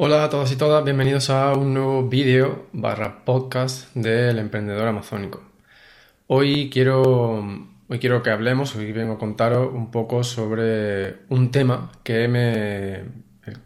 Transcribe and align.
Hola 0.00 0.22
a 0.22 0.30
todos 0.30 0.52
y 0.52 0.54
todas, 0.54 0.84
bienvenidos 0.84 1.28
a 1.28 1.54
un 1.54 1.74
nuevo 1.74 2.08
vídeo 2.08 2.66
barra 2.72 3.24
podcast 3.24 3.92
del 3.96 4.38
emprendedor 4.38 4.86
amazónico. 4.86 5.42
Hoy 6.28 6.70
quiero, 6.70 7.44
hoy 7.88 7.98
quiero 7.98 8.22
que 8.22 8.30
hablemos, 8.30 8.76
hoy 8.76 8.92
vengo 8.92 9.14
a 9.14 9.18
contaros 9.18 9.74
un 9.74 9.90
poco 9.90 10.22
sobre 10.22 11.16
un 11.30 11.50
tema 11.50 11.90
que 12.04 12.28
me, 12.28 13.06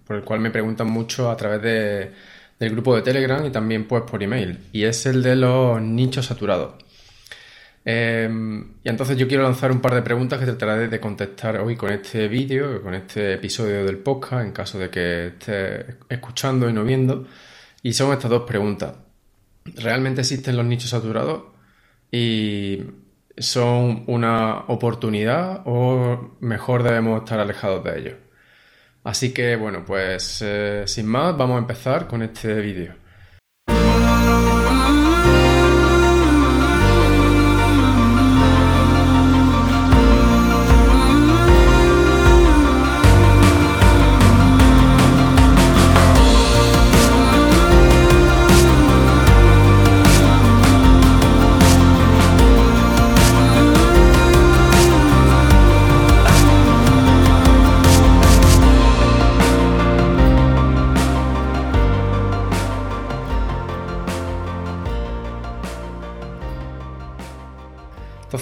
por 0.07 0.17
el 0.17 0.25
cual 0.25 0.41
me 0.41 0.51
preguntan 0.51 0.87
mucho 0.87 1.31
a 1.31 1.37
través 1.37 1.61
de, 1.61 2.13
del 2.59 2.71
grupo 2.71 2.97
de 2.97 3.03
Telegram 3.03 3.45
y 3.45 3.51
también 3.51 3.87
pues 3.87 4.05
por 4.05 4.23
email, 4.23 4.59
y 4.73 4.85
es 4.85 5.05
el 5.05 5.23
de 5.23 5.37
los 5.37 5.83
nichos 5.83 6.25
saturados. 6.25 6.77
Em, 7.85 8.75
y 8.85 8.89
entonces 8.89 9.17
yo 9.17 9.27
quiero 9.27 9.43
lanzar 9.43 9.73
un 9.73 9.81
par 9.81 9.95
de 9.95 10.03
preguntas 10.03 10.39
que 10.39 10.47
trataré 10.47 10.89
de 10.89 11.01
contestar 11.01 11.59
hoy 11.61 11.77
con 11.77 11.91
este 11.91 12.29
vídeo, 12.29 12.81
con 12.83 12.95
este 12.95 13.35
episodio 13.35 13.85
del 13.85 13.99
podcast, 13.99 14.45
en 14.45 14.53
caso 14.53 14.79
de 14.79 14.89
que 14.91 15.27
estés 15.29 15.97
escuchando 16.09 16.69
y 16.69 16.73
no 16.73 16.85
viendo. 16.85 17.27
Y 17.83 17.93
son 17.95 18.13
estas 18.13 18.31
dos 18.31 18.45
preguntas. 18.45 18.95
¿Realmente 19.65 20.21
existen 20.23 20.57
los 20.57 20.67
nichos 20.67 20.91
saturados? 20.91 21.45
¿Y 22.11 22.83
son 23.39 24.05
una 24.07 24.61
oportunidad 24.69 25.63
o 25.65 26.37
mejor 26.41 26.83
debemos 26.83 27.23
estar 27.23 27.41
alejados 27.41 27.85
de 27.85 27.99
ellos? 27.99 28.15
Así 29.05 29.33
que 29.35 29.57
bueno, 29.57 29.85
pues 29.85 30.41
eh, 30.43 30.85
sin 30.87 31.07
más, 31.07 31.37
vamos 31.37 31.57
a 31.57 31.59
empezar 31.61 32.07
con 32.07 32.23
este 32.23 32.61
vídeo. 32.61 32.95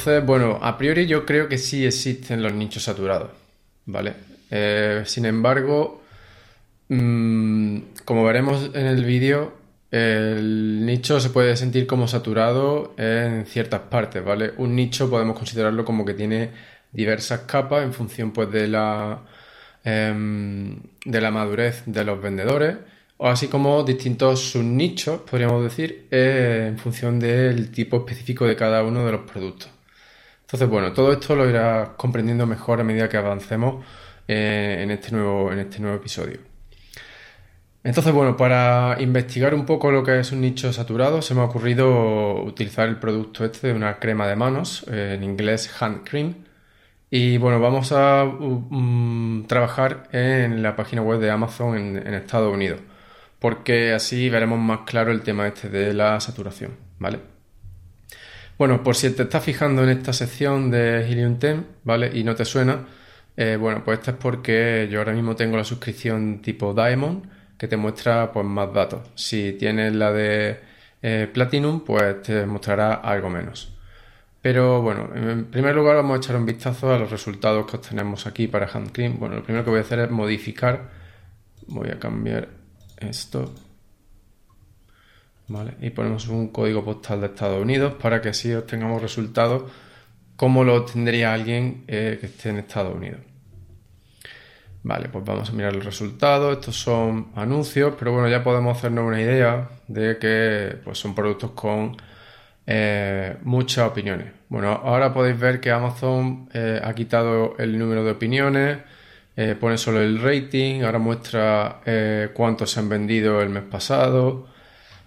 Entonces, 0.01 0.25
bueno, 0.25 0.59
a 0.63 0.79
priori 0.79 1.07
yo 1.07 1.27
creo 1.27 1.47
que 1.47 1.59
sí 1.59 1.85
existen 1.85 2.43
los 2.43 2.55
nichos 2.55 2.85
saturados, 2.85 3.33
¿vale? 3.85 4.15
Eh, 4.51 5.03
sin 5.05 5.27
embargo, 5.27 6.03
mm, 6.89 7.79
como 8.07 8.25
veremos 8.25 8.71
en 8.73 8.87
el 8.87 9.05
vídeo, 9.05 9.53
el 9.91 10.87
nicho 10.87 11.21
se 11.21 11.29
puede 11.29 11.55
sentir 11.55 11.87
como 11.87 12.09
saturado 12.09 12.95
en 12.97 13.45
ciertas 13.45 13.81
partes, 13.91 14.25
¿vale? 14.25 14.53
Un 14.57 14.75
nicho 14.75 15.11
podemos 15.11 15.37
considerarlo 15.37 15.85
como 15.85 16.07
que 16.07 16.15
tiene 16.15 16.51
diversas 16.93 17.41
capas 17.41 17.85
en 17.85 17.93
función 17.93 18.33
pues 18.33 18.51
de 18.51 18.69
la, 18.69 19.21
em, 19.85 20.81
de 21.05 21.21
la 21.21 21.31
madurez 21.31 21.83
de 21.87 22.05
los 22.05 22.23
vendedores 22.23 22.77
o 23.19 23.29
así 23.29 23.49
como 23.49 23.83
distintos 23.85 24.41
subnichos, 24.53 25.21
podríamos 25.31 25.63
decir, 25.63 26.07
eh, 26.11 26.69
en 26.69 26.79
función 26.79 27.21
del 27.21 27.71
tipo 27.71 27.99
específico 27.99 28.47
de 28.47 28.57
cada 28.57 28.83
uno 28.83 29.05
de 29.05 29.13
los 29.13 29.23
productos. 29.31 29.71
Entonces, 30.51 30.69
bueno, 30.69 30.93
todo 30.93 31.13
esto 31.13 31.37
lo 31.37 31.49
irás 31.49 31.91
comprendiendo 31.91 32.45
mejor 32.45 32.81
a 32.81 32.85
medida 32.85 33.09
que 33.09 33.17
avancemos 33.17 33.85
eh, 34.27 34.81
en, 34.83 34.91
este 34.91 35.13
nuevo, 35.13 35.53
en 35.53 35.61
este 35.61 35.79
nuevo 35.79 35.97
episodio. 35.97 36.41
Entonces, 37.85 38.13
bueno, 38.13 38.37
para 38.37 38.97
investigar 39.01 39.55
un 39.55 39.65
poco 39.65 39.93
lo 39.93 40.03
que 40.03 40.19
es 40.19 40.33
un 40.33 40.41
nicho 40.41 40.73
saturado, 40.73 41.23
se 41.23 41.37
me 41.37 41.41
ha 41.41 41.45
ocurrido 41.45 42.43
utilizar 42.43 42.89
el 42.89 42.97
producto 42.99 43.45
este 43.45 43.69
de 43.69 43.75
una 43.75 44.01
crema 44.01 44.27
de 44.27 44.35
manos, 44.35 44.85
eh, 44.91 45.15
en 45.15 45.23
inglés 45.23 45.71
hand 45.81 46.03
cream. 46.03 46.35
Y 47.11 47.39
bueno, 47.39 47.61
vamos 47.61 47.93
a 47.93 48.25
um, 48.25 49.47
trabajar 49.47 50.09
en 50.11 50.65
la 50.65 50.75
página 50.75 51.03
web 51.03 51.21
de 51.21 51.31
Amazon 51.31 51.77
en, 51.77 52.15
Estados 52.15 52.53
Unidos, 52.53 52.81
porque 53.39 53.93
así 53.93 54.29
veremos 54.29 54.59
más 54.59 54.81
claro 54.81 55.13
el 55.13 55.23
tema 55.23 55.47
este 55.47 55.69
de 55.69 55.95
la 55.95 56.19
saturación, 56.19 56.77
¿vale? 56.99 57.30
Bueno, 58.61 58.83
por 58.83 58.95
si 58.95 59.09
te 59.13 59.23
estás 59.23 59.43
fijando 59.43 59.83
en 59.85 59.89
esta 59.89 60.13
sección 60.13 60.71
de 60.71 61.11
Helium 61.11 61.39
10, 61.39 61.61
¿vale? 61.83 62.11
Y 62.13 62.25
no 62.25 62.35
te 62.35 62.45
suena, 62.45 62.87
eh, 63.35 63.57
bueno, 63.59 63.83
pues 63.83 64.01
esto 64.01 64.11
es 64.11 64.17
porque 64.19 64.87
yo 64.91 64.99
ahora 64.99 65.15
mismo 65.15 65.35
tengo 65.35 65.57
la 65.57 65.65
suscripción 65.65 66.43
tipo 66.43 66.75
Diamond, 66.75 67.25
que 67.57 67.69
te 67.69 67.79
muestra 67.79 68.31
pues 68.31 68.45
más 68.45 68.71
datos. 68.75 69.09
Si 69.15 69.55
tienes 69.55 69.95
la 69.95 70.13
de 70.13 70.61
eh, 71.01 71.31
Platinum, 71.33 71.81
pues 71.87 72.21
te 72.21 72.45
mostrará 72.45 72.97
algo 72.97 73.31
menos. 73.31 73.73
Pero 74.43 74.83
bueno, 74.83 75.09
en 75.15 75.47
primer 75.47 75.75
lugar 75.75 75.97
vamos 75.97 76.17
a 76.17 76.19
echar 76.19 76.37
un 76.37 76.45
vistazo 76.45 76.93
a 76.93 76.99
los 76.99 77.11
resultados 77.11 77.65
que 77.67 77.79
obtenemos 77.79 78.27
aquí 78.27 78.47
para 78.47 78.67
Handcream. 78.67 79.19
Bueno, 79.19 79.37
lo 79.37 79.43
primero 79.43 79.65
que 79.65 79.71
voy 79.71 79.79
a 79.79 79.83
hacer 79.85 80.01
es 80.01 80.11
modificar. 80.11 80.91
Voy 81.67 81.89
a 81.89 81.99
cambiar 81.99 82.49
esto. 82.99 83.55
Y 85.81 85.91
ponemos 85.91 86.29
un 86.29 86.49
código 86.49 86.85
postal 86.85 87.21
de 87.21 87.27
Estados 87.27 87.61
Unidos 87.61 87.95
para 88.01 88.21
que 88.21 88.29
así 88.29 88.53
obtengamos 88.53 89.03
resultados 89.03 89.65
como 90.37 90.65
lo 90.65 90.77
obtendría 90.77 91.35
alguien 91.35 91.85
eh, 91.89 92.17
que 92.21 92.27
esté 92.27 92.51
en 92.51 92.59
Estados 92.59 92.95
Unidos. 92.95 93.21
Vale, 94.83 95.09
pues 95.11 95.25
vamos 95.25 95.51
a 95.51 95.53
mirar 95.53 95.75
los 95.75 95.85
resultados. 95.85 96.57
Estos 96.59 96.77
son 96.77 97.33
anuncios, 97.35 97.95
pero 97.99 98.13
bueno, 98.13 98.29
ya 98.29 98.43
podemos 98.43 98.79
hacernos 98.79 99.05
una 99.05 99.21
idea 99.21 99.69
de 99.89 100.19
que 100.19 100.77
pues, 100.85 100.99
son 100.99 101.15
productos 101.15 101.51
con 101.51 101.97
eh, 102.67 103.37
muchas 103.43 103.91
opiniones. 103.91 104.29
Bueno, 104.49 104.69
ahora 104.71 105.13
podéis 105.13 105.39
ver 105.39 105.61
que 105.61 105.73
Amazon 105.73 106.49
eh, 106.55 106.81
ha 106.83 106.95
quitado 106.95 107.57
el 107.59 107.79
número 107.79 108.05
de 108.05 108.13
opiniones, 108.13 108.79
pone 109.59 109.79
solo 109.79 110.03
el 110.03 110.21
rating, 110.21 110.83
ahora 110.83 110.99
muestra 110.99 111.81
cuántos 112.35 112.73
se 112.73 112.81
han 112.81 112.91
vendido 112.91 113.41
el 113.41 113.49
mes 113.49 113.63
pasado. 113.63 114.49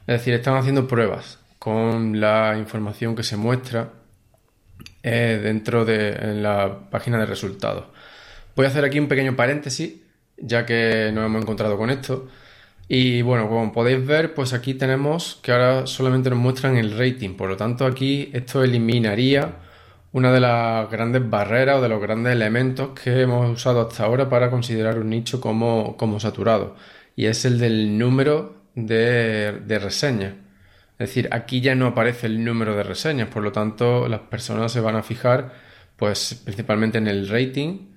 Es 0.05 0.19
decir, 0.19 0.33
están 0.33 0.55
haciendo 0.55 0.87
pruebas 0.87 1.39
con 1.59 2.19
la 2.19 2.57
información 2.57 3.15
que 3.15 3.23
se 3.23 3.37
muestra 3.37 3.93
eh, 5.01 5.39
dentro 5.41 5.85
de 5.85 6.35
la 6.35 6.89
página 6.89 7.17
de 7.19 7.25
resultados. 7.25 7.85
Voy 8.55 8.65
a 8.65 8.69
hacer 8.69 8.83
aquí 8.83 8.99
un 8.99 9.07
pequeño 9.07 9.35
paréntesis, 9.35 9.93
ya 10.37 10.65
que 10.65 11.11
nos 11.13 11.25
hemos 11.25 11.41
encontrado 11.41 11.77
con 11.77 11.89
esto. 11.89 12.27
Y 12.89 13.21
bueno, 13.21 13.47
como 13.47 13.71
podéis 13.71 14.05
ver, 14.05 14.33
pues 14.33 14.51
aquí 14.53 14.73
tenemos 14.73 15.39
que 15.41 15.53
ahora 15.53 15.87
solamente 15.87 16.29
nos 16.29 16.39
muestran 16.39 16.75
el 16.77 16.97
rating. 16.97 17.35
Por 17.35 17.49
lo 17.49 17.57
tanto, 17.57 17.85
aquí 17.85 18.29
esto 18.33 18.61
eliminaría 18.61 19.55
una 20.11 20.31
de 20.33 20.41
las 20.41 20.91
grandes 20.91 21.27
barreras 21.29 21.77
o 21.77 21.81
de 21.81 21.89
los 21.89 22.01
grandes 22.01 22.33
elementos 22.33 22.89
que 22.99 23.21
hemos 23.21 23.49
usado 23.49 23.87
hasta 23.87 24.03
ahora 24.03 24.29
para 24.29 24.51
considerar 24.51 24.99
un 24.99 25.09
nicho 25.09 25.39
como, 25.39 25.95
como 25.97 26.19
saturado. 26.19 26.75
Y 27.15 27.27
es 27.27 27.45
el 27.45 27.57
del 27.57 27.97
número 27.97 28.62
de, 28.75 29.79
reseñas. 29.79 30.33
Es 30.99 31.09
decir, 31.09 31.29
aquí 31.31 31.61
ya 31.61 31.75
no 31.75 31.87
aparece 31.87 32.27
el 32.27 32.43
número 32.43 32.75
de 32.75 32.83
reseñas, 32.83 33.29
por 33.29 33.43
lo 33.43 33.51
tanto 33.51 34.07
las 34.07 34.21
personas 34.21 34.71
se 34.71 34.79
van 34.79 34.95
a 34.95 35.03
fijar 35.03 35.53
pues 35.97 36.41
principalmente 36.43 36.97
en 36.97 37.07
el 37.07 37.27
rating 37.29 37.89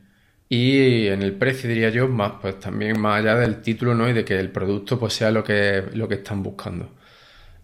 y 0.48 1.08
en 1.08 1.22
el 1.22 1.34
precio, 1.34 1.68
diría 1.68 1.90
yo, 1.90 2.08
más 2.08 2.34
pues 2.40 2.60
también 2.60 3.00
más 3.00 3.20
allá 3.20 3.36
del 3.36 3.60
título 3.62 3.94
¿no? 3.94 4.08
y 4.08 4.12
de 4.12 4.24
que 4.24 4.38
el 4.38 4.50
producto 4.50 4.98
pues 4.98 5.14
sea 5.14 5.30
lo 5.30 5.42
que, 5.44 5.84
lo 5.94 6.08
que 6.08 6.16
están 6.16 6.42
buscando. 6.42 6.94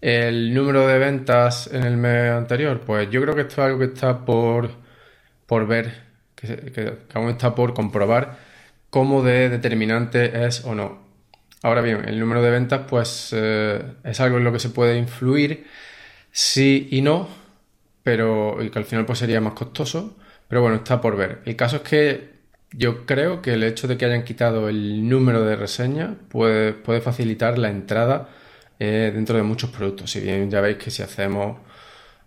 El 0.01 0.53
número 0.53 0.87
de 0.87 0.99
ventas 0.99 1.67
en 1.71 1.83
el 1.83 1.97
mes 1.97 2.31
anterior, 2.31 2.81
pues 2.85 3.09
yo 3.09 3.21
creo 3.21 3.35
que 3.35 3.41
esto 3.41 3.53
es 3.53 3.59
algo 3.59 3.79
que 3.79 3.85
está 3.85 4.25
por, 4.25 4.69
por 5.45 5.67
ver, 5.67 5.93
que, 6.35 6.71
que 6.71 6.97
aún 7.13 7.29
está 7.29 7.55
por 7.55 7.73
comprobar 7.73 8.37
cómo 8.89 9.23
de 9.23 9.49
determinante 9.49 10.45
es 10.45 10.65
o 10.65 10.75
no. 10.75 11.02
Ahora 11.63 11.81
bien, 11.81 12.07
el 12.07 12.19
número 12.19 12.41
de 12.41 12.51
ventas 12.51 12.81
pues 12.89 13.29
eh, 13.33 13.81
es 14.03 14.19
algo 14.19 14.37
en 14.37 14.43
lo 14.43 14.51
que 14.51 14.59
se 14.59 14.69
puede 14.69 14.97
influir 14.97 15.65
sí 16.31 16.89
y 16.91 17.01
no, 17.01 17.29
pero 18.03 18.61
y 18.63 18.69
que 18.69 18.79
al 18.79 18.85
final 18.85 19.05
pues 19.05 19.19
sería 19.19 19.41
más 19.41 19.53
costoso, 19.53 20.17
pero 20.49 20.61
bueno, 20.61 20.77
está 20.77 21.01
por 21.01 21.15
ver. 21.17 21.41
El 21.45 21.55
caso 21.55 21.77
es 21.77 21.83
que 21.83 22.33
yo 22.73 23.05
creo 23.05 23.41
que 23.41 23.53
el 23.53 23.63
hecho 23.63 23.87
de 23.87 23.97
que 23.97 24.05
hayan 24.05 24.25
quitado 24.25 24.69
el 24.69 25.07
número 25.07 25.45
de 25.45 25.55
reseñas 25.55 26.11
puede, 26.29 26.73
facilitar 27.01 27.57
la 27.57 27.69
entrada 27.69 28.29
eh, 28.79 29.11
dentro 29.13 29.37
de 29.37 29.43
muchos 29.43 29.69
productos. 29.71 30.11
Si 30.11 30.19
bien 30.21 30.51
ya 30.51 30.61
veis 30.61 30.77
que 30.77 30.91
si 30.91 31.03
hacemos, 31.03 31.59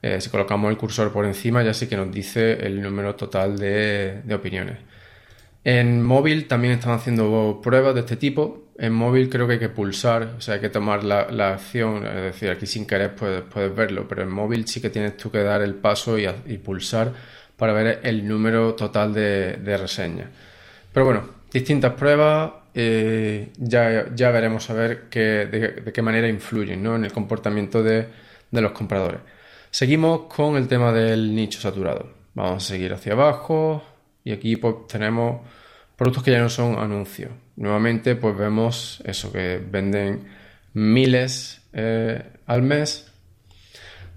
eh, 0.03 0.21
si 0.21 0.31
colocamos 0.31 0.71
el 0.71 0.79
cursor 0.79 1.13
por 1.13 1.27
encima, 1.27 1.63
ya 1.63 1.75
sí 1.75 1.89
que 1.89 1.97
nos 1.97 2.13
dice 2.13 2.55
el 2.67 2.83
número 2.83 3.17
total 3.17 3.59
de 3.59 4.35
opiniones. 4.35 4.79
En 5.67 6.01
móvil 6.01 6.47
también 6.47 6.75
están 6.75 6.93
haciendo 6.93 7.59
pruebas 7.61 7.93
de 7.93 8.03
este 8.03 8.15
tipo, 8.15 8.69
en 8.79 8.93
móvil 8.93 9.29
creo 9.29 9.49
que 9.49 9.55
hay 9.55 9.59
que 9.59 9.69
pulsar, 9.69 10.35
o 10.39 10.41
sea, 10.41 10.55
hay 10.55 10.61
que 10.61 10.69
tomar 10.69 11.03
la, 11.03 11.23
acción, 11.49 12.07
es 12.07 12.23
decir, 12.23 12.51
aquí 12.51 12.67
sin 12.67 12.87
querer 12.87 13.17
puedes, 13.17 13.43
puedes, 13.43 13.75
verlo, 13.75 14.07
pero 14.07 14.23
en 14.23 14.31
móvil 14.31 14.69
sí 14.69 14.81
que 14.81 14.91
tienes 14.91 15.17
tú 15.17 15.29
que 15.29 15.39
dar 15.43 15.63
el 15.63 15.75
paso 15.75 16.21
y, 16.21 16.29
pulsar 16.59 17.13
para 17.57 17.73
ver 17.73 17.99
el 18.05 18.29
número 18.29 18.77
total 18.77 19.13
de, 19.13 19.77
reseñas. 19.77 20.29
Pero 20.93 21.05
bueno, 21.05 21.29
distintas 21.53 21.95
pruebas 21.95 22.53
eh, 22.73 23.51
ya, 23.59 24.15
ya, 24.15 24.31
veremos 24.31 24.71
a 24.71 24.73
ver 24.73 25.09
de, 25.11 25.91
qué 25.93 26.01
manera 26.01 26.29
influyen 26.29 26.81
¿no? 26.81 26.95
en 26.95 27.07
el 27.07 27.13
comportamiento 27.13 27.83
de, 27.83 28.07
de 28.53 28.61
los 28.61 28.71
compradores. 28.71 29.19
Seguimos 29.73 30.33
con 30.33 30.57
el 30.57 30.69
tema 30.69 30.93
del 30.93 31.35
nicho 31.35 31.61
saturado. 31.61 32.09
Vamos 32.35 32.63
a 32.63 32.67
seguir 32.69 32.93
hacia 32.93 33.15
abajo 33.15 33.83
y 34.23 34.31
aquí 34.31 34.55
pues, 34.57 34.87
tenemos 34.89 35.41
productos 35.97 36.23
que 36.23 36.31
ya 36.31 36.41
no 36.41 36.49
son 36.49 36.79
anuncios. 36.79 37.31
Nuevamente 37.57 38.17
pues 38.17 38.37
vemos 38.37 39.03
eso 39.05 39.33
que 39.33 39.59
venden 39.59 40.25
miles 40.75 41.63
eh, 41.73 42.23
al 42.47 42.63
mes. 42.63 43.11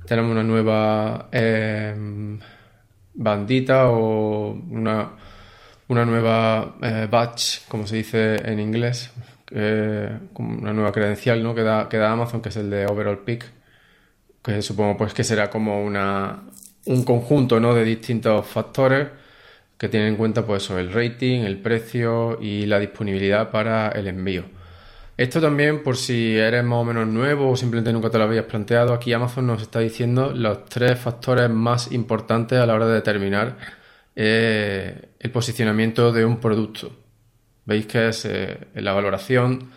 Tenemos 0.06 0.32
una 0.32 0.44
nueva 0.44 1.30
eh, 1.32 1.96
bandita 3.14 3.90
o 3.90 4.52
una, 4.52 5.12
una 5.88 6.06
nueva 6.06 6.76
eh, 6.82 7.08
batch, 7.10 7.68
como 7.68 7.88
se 7.88 7.98
dice 7.98 8.36
en 8.44 8.60
inglés, 8.60 9.12
una 9.52 10.74
nueva 10.74 10.92
credencial 10.92 11.42
¿no? 11.42 11.56
que, 11.56 11.64
da, 11.64 11.90
que 11.90 11.98
da 11.98 12.12
Amazon, 12.12 12.42
que 12.42 12.50
es 12.50 12.58
el 12.58 12.70
de 12.70 12.86
Overall 12.86 13.20
Peak, 13.20 13.46
que 14.44 14.62
supongo 14.62 14.98
pues 14.98 15.14
que 15.14 15.24
será 15.24 15.50
como 15.50 15.84
una, 15.84 16.44
un 16.86 17.04
conjunto 17.04 17.60
¿no? 17.60 17.74
de 17.74 17.84
distintos 17.84 18.46
factores 18.46 19.08
que 19.80 19.90
tienen 19.90 20.10
en 20.10 20.16
cuenta 20.18 20.46
pues 20.46 20.70
el 20.70 20.94
rating, 20.94 21.40
el 21.40 21.58
precio 21.58 22.38
y 22.42 22.66
la 22.66 22.80
disponibilidad 22.80 23.50
para 23.50 23.90
el 23.90 24.08
envío. 24.08 24.44
Esto 25.18 25.42
también, 25.42 25.84
por 25.84 25.98
si 25.98 26.38
eres 26.38 26.64
más 26.64 26.80
o 26.80 26.86
menos 26.86 27.08
nuevo 27.08 27.50
o 27.50 27.56
simplemente 27.58 27.92
nunca 27.92 28.10
te 28.10 28.18
lo 28.18 28.26
habías 28.26 28.46
planteado, 28.46 28.94
aquí 28.94 29.12
Amazon 29.14 29.48
nos 29.48 29.62
está 29.62 29.80
diciendo 29.80 30.32
los 30.34 30.66
tres 30.66 31.00
factores 31.00 31.50
más 31.50 31.92
importantes 31.92 32.60
a 32.60 32.66
la 32.66 32.74
hora 32.74 32.88
de 32.88 32.94
determinar 32.96 33.58
eh, 34.16 35.10
el 35.20 35.32
posicionamiento 35.32 36.12
de 36.12 36.26
un 36.26 36.40
producto. 36.40 36.92
Veis 37.66 37.86
que 37.86 38.10
es 38.10 38.26
eh, 38.26 38.68
la 38.76 38.94
valoración, 38.94 39.72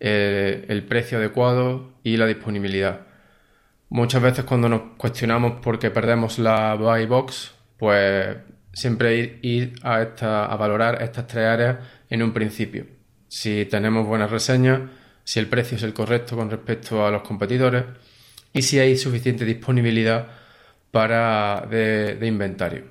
eh, 0.00 0.66
el 0.68 0.84
precio 0.84 1.18
adecuado 1.18 1.92
y 2.02 2.16
la 2.16 2.26
disponibilidad. 2.26 3.00
Muchas 3.90 4.22
veces 4.22 4.44
cuando 4.44 4.68
nos 4.68 4.82
cuestionamos 4.98 5.60
por 5.62 5.78
qué 5.78 5.90
perdemos 5.90 6.38
la 6.38 6.74
buy 6.74 7.06
box, 7.06 7.54
pues 7.78 8.36
siempre 8.72 9.38
ir, 9.42 9.74
a, 9.82 10.02
esta, 10.02 10.46
a 10.46 10.56
valorar 10.56 11.02
estas 11.02 11.26
tres 11.26 11.46
áreas 11.46 11.78
en 12.10 12.22
un 12.22 12.32
principio 12.32 12.98
si 13.28 13.66
tenemos 13.66 14.06
buenas 14.06 14.30
reseñas, 14.30 14.80
si 15.22 15.38
el 15.38 15.46
precio 15.46 15.76
es 15.76 15.82
el 15.82 15.92
correcto 15.92 16.36
con 16.36 16.50
respecto 16.50 17.06
a 17.06 17.10
los 17.10 17.22
competidores 17.22 17.84
y 18.52 18.62
si 18.62 18.78
hay 18.78 18.96
suficiente 18.96 19.44
disponibilidad 19.44 20.26
para 20.90 21.66
de, 21.70 22.18
inventario. 22.22 22.84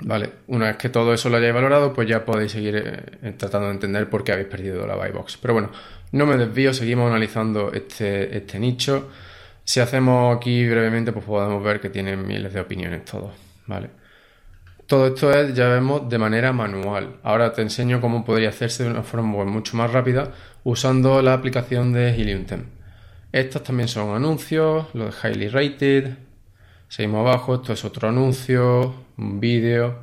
Vale, 0.00 0.30
una 0.48 0.66
vez 0.66 0.76
que 0.76 0.88
todo 0.88 1.14
eso 1.14 1.30
lo 1.30 1.36
hayáis 1.36 1.54
valorado, 1.54 1.94
pues 1.94 2.08
ya 2.08 2.24
podéis 2.24 2.52
seguir 2.52 2.76
eh, 2.76 3.32
tratando 3.38 3.68
de 3.68 3.74
entender 3.74 4.10
por 4.10 4.24
qué 4.24 4.32
habéis 4.32 4.48
perdido 4.48 4.86
la 4.86 4.96
buy 4.96 5.12
box. 5.12 5.38
Pero 5.40 5.54
bueno, 5.54 5.70
no 6.10 6.26
me 6.26 6.36
desvío, 6.36 6.74
seguimos 6.74 7.08
analizando 7.08 7.72
este, 7.72 8.36
este 8.36 8.58
nicho. 8.58 9.10
Si 9.62 9.78
hacemos 9.80 10.36
aquí 10.36 10.68
brevemente, 10.68 11.12
pues 11.12 11.24
podemos 11.24 11.62
ver 11.62 11.80
que 11.80 11.90
tienen 11.90 12.26
miles 12.26 12.52
de 12.52 12.60
opiniones 12.60 13.04
todos, 13.04 13.32
¿vale? 13.66 13.88
Todo 14.86 15.06
esto 15.06 15.32
es, 15.32 15.54
ya 15.54 15.68
vemos, 15.68 16.08
de 16.08 16.18
manera 16.18 16.52
manual. 16.52 17.16
Ahora 17.22 17.52
te 17.52 17.62
enseño 17.62 18.00
cómo 18.00 18.24
podría 18.24 18.50
hacerse 18.50 18.84
de 18.84 18.90
una 18.90 19.02
forma 19.02 19.44
mucho 19.44 19.76
más 19.76 19.90
rápida 19.90 20.32
usando 20.62 21.22
la 21.22 21.32
aplicación 21.32 21.92
de 21.92 22.10
Helium 22.10 22.44
10. 22.44 22.60
Estos 23.32 23.62
también 23.62 23.88
son 23.88 24.14
anuncios, 24.14 24.86
los 24.94 25.22
de 25.22 25.28
Highly 25.28 25.48
Rated. 25.48 26.14
Seguimos 26.88 27.20
abajo, 27.26 27.56
esto 27.56 27.72
es 27.72 27.84
otro 27.84 28.08
anuncio, 28.08 28.94
un 29.16 29.40
vídeo. 29.40 29.98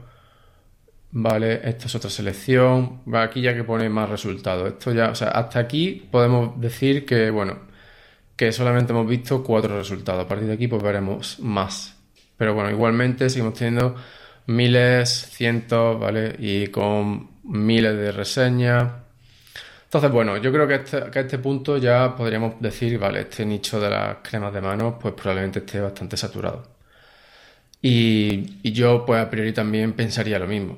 Vale, 1.12 1.62
esta 1.64 1.86
es 1.86 1.96
otra 1.96 2.10
selección. 2.10 3.02
Aquí 3.14 3.42
ya 3.42 3.54
que 3.54 3.64
pone 3.64 3.88
más 3.90 4.10
resultados. 4.10 4.68
Esto 4.68 4.94
ya, 4.94 5.12
o 5.12 5.16
sea, 5.16 5.30
hasta 5.30 5.60
aquí 5.60 6.08
podemos 6.12 6.60
decir 6.60 7.06
que, 7.06 7.30
bueno, 7.30 7.60
que 8.36 8.52
solamente 8.52 8.94
hemos 8.94 9.08
visto 9.08 9.44
cuatro 9.44 9.78
resultados. 9.78 10.26
A 10.26 10.28
partir 10.28 10.48
de 10.48 10.54
aquí, 10.54 10.68
pues 10.68 10.82
veremos 10.82 11.40
más. 11.40 11.98
Pero 12.38 12.56
bueno, 12.56 12.72
igualmente 12.72 13.30
seguimos 13.30 13.54
teniendo 13.54 13.96
miles, 14.48 15.10
cientos, 15.10 16.00
¿vale? 16.00 16.36
Y 16.40 16.68
con 16.68 17.30
miles 17.44 17.96
de 17.96 18.12
reseñas. 18.12 18.92
Entonces, 19.86 20.12
bueno, 20.12 20.38
yo 20.38 20.52
creo 20.52 20.68
que, 20.68 20.76
este, 20.76 20.98
a 20.98 21.22
este 21.22 21.38
punto 21.38 21.78
ya 21.78 22.16
podríamos 22.16 22.62
decir, 22.62 22.98
vale, 22.98 23.22
este 23.22 23.46
nicho 23.46 23.80
de 23.80 23.90
las 23.90 24.18
cremas 24.24 24.54
de 24.54 24.62
manos, 24.62 24.96
pues 25.02 25.14
probablemente 25.14 25.60
esté 25.60 25.82
bastante 25.82 26.16
saturado. 26.18 26.64
Y, 27.82 28.72
yo, 28.72 29.06
pues 29.06 29.22
a 29.22 29.30
priori 29.30 29.54
también 29.54 29.94
pensaría 29.94 30.40
lo 30.40 30.48
mismo. 30.48 30.78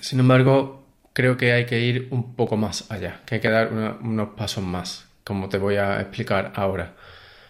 Sin 0.00 0.20
embargo, 0.20 0.86
creo 1.12 1.36
que 1.36 1.52
hay 1.52 1.66
que 1.66 1.80
ir 1.80 2.08
un 2.10 2.34
poco 2.36 2.56
más 2.56 2.90
allá, 2.90 3.22
que 3.26 3.36
hay 3.36 3.40
que 3.40 3.50
dar 3.50 3.72
unos 3.72 4.30
pasos 4.30 4.64
más, 4.64 5.06
como 5.24 5.48
te 5.48 5.58
voy 5.58 5.76
a 5.76 6.00
explicar 6.00 6.52
ahora. 6.56 6.94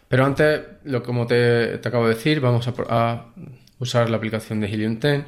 Pero 0.09 0.25
antes, 0.25 0.61
lo 0.85 1.03
como 1.03 1.27
te, 1.27 1.75
acabo 1.75 2.09
de 2.09 2.15
decir, 2.15 2.41
vamos 2.41 2.67
a 2.89 3.27
usar 3.79 4.11
la 4.11 4.17
aplicación 4.17 4.61
de 4.61 4.67
Helium 4.67 4.99
10. 5.01 5.25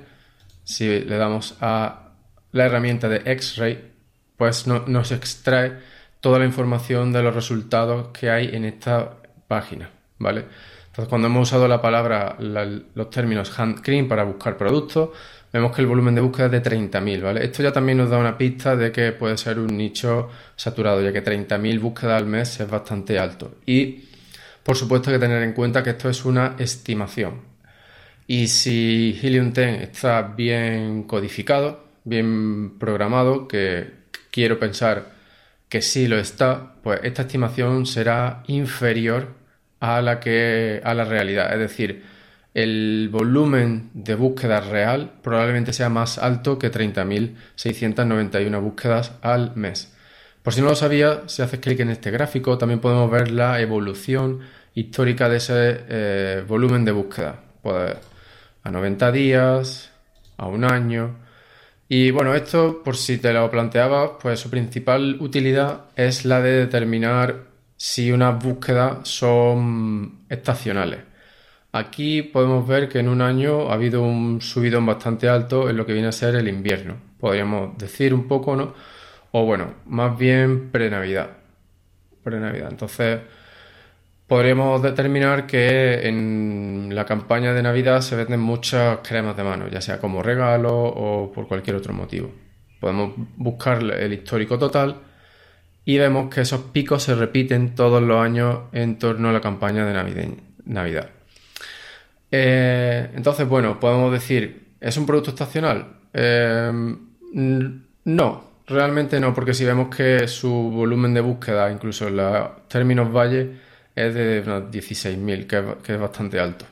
Si 0.64 0.86
le 1.00 1.16
damos 1.16 1.56
a 1.60 2.12
la 2.52 2.66
herramienta 2.66 3.08
de 3.08 3.22
X-Ray, 3.24 3.92
pues 4.36 4.66
nos 4.66 5.12
extrae 5.12 5.78
toda 6.20 6.38
la 6.38 6.44
información 6.44 7.12
de 7.12 7.22
los 7.22 7.34
resultados 7.34 8.08
que 8.08 8.30
hay 8.30 8.54
en 8.54 8.64
esta 8.64 9.16
página, 9.48 9.90
¿vale? 10.18 10.44
Entonces, 10.86 11.08
cuando 11.08 11.28
hemos 11.28 11.48
usado 11.48 11.68
la 11.68 11.80
palabra, 11.80 12.36
los 12.38 13.10
términos 13.10 13.58
hand 13.58 13.80
cream 13.80 14.08
para 14.08 14.24
buscar 14.24 14.56
productos, 14.56 15.10
vemos 15.52 15.74
que 15.74 15.82
el 15.82 15.86
volumen 15.86 16.14
de 16.14 16.20
búsqueda 16.20 16.46
es 16.46 16.52
de 16.52 16.62
30.000, 16.62 17.22
¿vale? 17.22 17.44
Esto 17.44 17.62
ya 17.62 17.72
también 17.72 17.98
nos 17.98 18.10
da 18.10 18.18
una 18.18 18.36
pista 18.36 18.76
de 18.76 18.90
que 18.92 19.12
puede 19.12 19.36
ser 19.36 19.58
un 19.58 19.76
nicho 19.76 20.28
saturado, 20.56 21.00
ya 21.00 21.12
que 21.12 21.24
30.000 21.24 21.80
búsquedas 21.80 22.20
al 22.20 22.26
mes 22.26 22.60
es 22.60 22.68
bastante 22.68 23.18
alto. 23.18 23.58
Y, 23.66 24.04
por 24.62 24.76
supuesto, 24.76 25.10
hay 25.10 25.16
que 25.16 25.20
tener 25.20 25.42
en 25.42 25.52
cuenta 25.52 25.82
que 25.82 25.90
esto 25.90 26.08
es 26.08 26.24
una 26.24 26.56
estimación, 26.58 27.49
y 28.30 28.46
si 28.46 29.18
Helium 29.20 29.52
10 29.52 29.82
está 29.82 30.22
bien 30.22 31.02
codificado, 31.02 31.84
bien 32.04 32.78
programado, 32.78 33.48
que 33.48 33.90
quiero 34.30 34.56
pensar 34.60 35.10
que 35.68 35.82
sí 35.82 36.06
lo 36.06 36.16
está, 36.16 36.74
pues 36.80 37.00
esta 37.02 37.22
estimación 37.22 37.86
será 37.86 38.44
inferior 38.46 39.34
a 39.80 40.00
la 40.00 40.20
que 40.20 40.80
a 40.84 40.94
la 40.94 41.04
realidad. 41.04 41.52
Es 41.52 41.58
decir, 41.58 42.04
el 42.54 43.08
volumen 43.10 43.90
de 43.94 44.14
búsquedas 44.14 44.64
real 44.68 45.12
probablemente 45.22 45.72
sea 45.72 45.88
más 45.88 46.16
alto 46.16 46.56
que 46.56 46.70
30.691 46.70 48.60
búsquedas 48.62 49.12
al 49.22 49.56
mes. 49.56 49.92
Por 50.44 50.54
si 50.54 50.60
no 50.60 50.68
lo 50.68 50.76
sabía, 50.76 51.22
si 51.26 51.42
haces 51.42 51.58
clic 51.58 51.80
en 51.80 51.90
este 51.90 52.12
gráfico, 52.12 52.56
también 52.58 52.78
podemos 52.78 53.10
ver 53.10 53.32
la 53.32 53.60
evolución 53.60 54.38
histórica 54.74 55.28
de 55.28 55.36
ese 55.38 55.80
eh, 55.88 56.44
volumen 56.46 56.84
de 56.84 56.92
búsqueda. 56.92 57.40
Pues, 57.60 57.96
a 58.62 58.70
90 58.70 59.12
días, 59.12 59.90
a 60.36 60.46
un 60.46 60.64
año. 60.64 61.16
Y 61.88 62.10
bueno, 62.10 62.34
esto, 62.34 62.82
por 62.84 62.96
si 62.96 63.18
te 63.18 63.32
lo 63.32 63.50
planteabas, 63.50 64.12
pues 64.22 64.40
su 64.40 64.50
principal 64.50 65.16
utilidad 65.20 65.86
es 65.96 66.24
la 66.24 66.40
de 66.40 66.52
determinar 66.52 67.50
si 67.76 68.12
unas 68.12 68.42
búsquedas 68.42 69.08
son 69.08 70.20
estacionales. 70.28 71.00
Aquí 71.72 72.22
podemos 72.22 72.66
ver 72.66 72.88
que 72.88 72.98
en 72.98 73.08
un 73.08 73.22
año 73.22 73.70
ha 73.70 73.74
habido 73.74 74.02
un 74.02 74.40
subidón 74.40 74.86
bastante 74.86 75.28
alto 75.28 75.70
en 75.70 75.76
lo 75.76 75.86
que 75.86 75.92
viene 75.92 76.08
a 76.08 76.12
ser 76.12 76.34
el 76.34 76.48
invierno. 76.48 76.96
Podríamos 77.18 77.78
decir 77.78 78.12
un 78.12 78.26
poco, 78.28 78.56
¿no? 78.56 78.74
O 79.32 79.44
bueno, 79.44 79.74
más 79.86 80.18
bien 80.18 80.70
pre-Navidad. 80.70 81.30
Pre-Navidad. 82.24 82.68
Entonces, 82.70 83.20
podríamos 84.30 84.80
determinar 84.80 85.44
que 85.44 86.06
en 86.06 86.90
la 86.92 87.04
campaña 87.04 87.52
de 87.52 87.64
Navidad 87.64 88.00
se 88.00 88.14
venden 88.14 88.38
muchas 88.38 89.00
cremas 89.02 89.36
de 89.36 89.42
mano, 89.42 89.66
ya 89.66 89.80
sea 89.80 89.98
como 89.98 90.22
regalo 90.22 90.72
o 90.72 91.32
por 91.32 91.48
cualquier 91.48 91.74
otro 91.74 91.92
motivo. 91.92 92.30
Podemos 92.78 93.14
buscar 93.36 93.82
el 93.82 94.12
histórico 94.12 94.56
total 94.56 94.98
y 95.84 95.98
vemos 95.98 96.32
que 96.32 96.42
esos 96.42 96.60
picos 96.60 97.02
se 97.02 97.16
repiten 97.16 97.74
todos 97.74 98.00
los 98.00 98.24
años 98.24 98.60
en 98.70 99.00
torno 99.00 99.30
a 99.30 99.32
la 99.32 99.40
campaña 99.40 99.84
de 99.84 100.36
Navidad. 100.64 101.08
Eh, 102.30 103.10
entonces, 103.16 103.48
bueno, 103.48 103.80
podemos 103.80 104.12
decir, 104.12 104.74
¿es 104.80 104.96
un 104.96 105.06
producto 105.06 105.30
estacional? 105.30 105.88
Eh, 106.12 106.70
no, 108.04 108.44
realmente 108.68 109.18
no, 109.18 109.34
porque 109.34 109.54
si 109.54 109.64
vemos 109.64 109.92
que 109.92 110.28
su 110.28 110.52
volumen 110.52 111.14
de 111.14 111.20
búsqueda, 111.20 111.72
incluso 111.72 112.06
en 112.06 112.18
los 112.18 112.68
términos 112.68 113.12
valle, 113.12 113.69
es 113.94 114.14
de 114.14 114.42
unos 114.44 114.70
16.000, 114.70 115.46
que, 115.46 115.92
es 115.92 116.00
bastante 116.00 116.40
alto. 116.40 116.64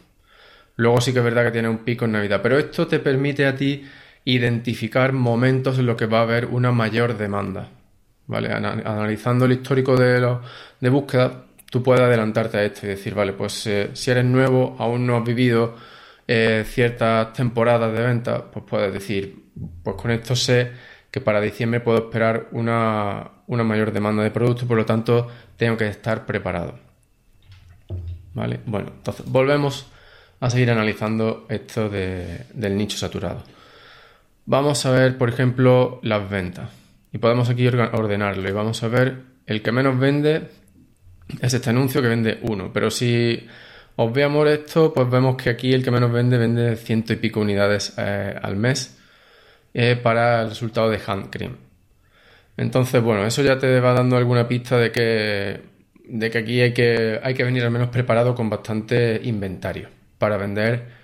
Luego 0.77 1.01
sí 1.01 1.13
que 1.13 1.19
es 1.19 1.25
verdad 1.25 1.45
que 1.45 1.51
tiene 1.51 1.69
un 1.69 1.79
pico 1.79 2.05
en 2.05 2.13
Navidad, 2.13 2.41
pero 2.43 2.59
esto 2.59 2.87
te 2.87 3.01
permite 3.01 3.47
a 3.47 3.57
ti 3.57 3.85
identificar 4.25 5.13
momentos 5.13 5.79
en 5.79 5.87
los 5.87 5.97
que 5.97 6.07
va 6.07 6.21
a 6.21 6.23
haber 6.23 6.47
una 6.47 6.73
mayor 6.73 7.17
demanda. 7.17 7.71
¿Vale? 8.27 8.53
Analizando 8.53 9.47
el 9.47 9.53
histórico 9.53 9.97
de, 9.97 10.21
los, 10.21 10.39
de 10.81 10.89
búsqueda, 10.91 11.47
tú 11.71 11.83
puedes 11.83 12.03
adelantarte 12.03 12.59
a 12.59 12.65
esto 12.65 12.87
y 12.87 12.91
decir, 12.91 13.15
vale, 13.15 13.33
pues 13.33 13.67
eh, 13.67 13.91
si 13.95 14.11
eres 14.11 14.25
nuevo, 14.25 14.77
aún 14.79 15.07
no 15.07 15.17
has 15.17 15.25
vivido 15.25 15.77
eh, 16.27 16.65
ciertas 16.67 17.33
temporadas 17.33 17.93
de 17.93 18.03
venta, 18.03 18.51
pues 18.51 18.65
puedes 18.69 18.93
decir, 18.93 19.51
pues 19.83 19.97
con 19.97 20.11
esto 20.11 20.37
sé 20.37 20.73
que 21.11 21.21
para 21.21 21.41
diciembre 21.41 21.81
puedo 21.81 21.99
esperar 21.99 22.49
una, 22.53 23.31
mayor 23.47 23.93
demanda 23.93 24.23
de 24.23 24.31
productos, 24.31 24.69
por 24.69 24.77
lo 24.77 24.85
tanto 24.85 25.29
tengo 25.57 25.77
que 25.77 25.89
estar 25.89 26.27
preparado. 26.27 26.88
Bueno, 28.67 28.93
entonces 28.97 29.27
volvemos 29.27 29.87
a 30.41 30.51
seguir 30.51 30.71
analizando 30.71 31.47
esto 31.49 31.89
del 31.89 32.77
nicho 32.77 32.97
saturado. 32.97 33.43
Vamos 34.47 34.87
a 34.87 34.91
ver, 34.91 35.19
por 35.19 35.29
ejemplo, 35.29 36.01
las 36.03 36.29
ventas. 36.29 36.71
Y 37.13 37.19
podemos 37.19 37.49
aquí 37.49 37.67
ordenarlo. 37.67 38.49
Y 38.49 38.53
vamos 38.53 38.83
a 38.83 38.89
ver, 38.89 39.23
el 39.47 39.63
que 39.63 39.73
menos 39.73 39.99
vende 39.99 40.49
es 41.41 41.55
este 41.55 41.71
anuncio 41.71 42.01
que 42.01 42.09
vende 42.09 42.39
uno. 42.43 42.71
Pero 42.73 42.91
si 42.91 43.47
os 43.97 44.13
veamos 44.13 44.49
esto, 44.49 44.93
pues 44.93 45.11
vemos 45.11 45.37
que 45.37 45.51
aquí 45.51 45.73
el 45.73 45.83
que 45.83 45.91
menos 45.91 46.13
vende 46.13 46.39
vende 46.39 46.77
ciento 46.77 47.13
y 47.13 47.17
pico 47.17 47.41
unidades 47.41 47.95
eh, 47.99 48.39
al 48.41 48.57
mes 48.57 48.97
eh, 49.75 49.99
para 50.01 50.43
el 50.43 50.51
resultado 50.51 50.89
de 50.89 51.01
hand 51.07 51.31
cream. 51.31 51.57
Entonces, 52.57 53.03
bueno, 53.03 53.25
eso 53.27 53.43
ya 53.43 53.59
te 53.59 53.81
va 53.81 53.93
dando 53.93 54.17
alguna 54.17 54.49
pista 54.49 54.79
de 54.79 54.91
que, 54.91 55.61
de 56.09 56.31
que 56.31 56.39
aquí 56.39 56.61
hay 56.61 56.73
que, 56.73 57.21
hay 57.23 57.35
que 57.35 57.45
venir 57.45 57.63
al 57.63 57.71
menos 57.71 57.89
preparado 57.89 58.35
con 58.35 58.49
bastante 58.49 59.21
inventario 59.23 59.89
para 60.19 60.37
vender 60.37 60.99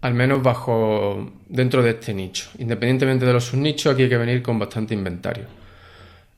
al 0.00 0.14
menos 0.14 0.42
bajo 0.42 1.32
dentro 1.48 1.82
de 1.82 1.90
este 1.90 2.14
nicho. 2.14 2.50
Independientemente 2.58 3.26
de 3.26 3.32
los 3.32 3.44
subnichos, 3.44 3.92
aquí 3.92 4.04
hay 4.04 4.08
que 4.08 4.16
venir 4.16 4.42
con 4.42 4.58
bastante 4.58 4.94
inventario. 4.94 5.44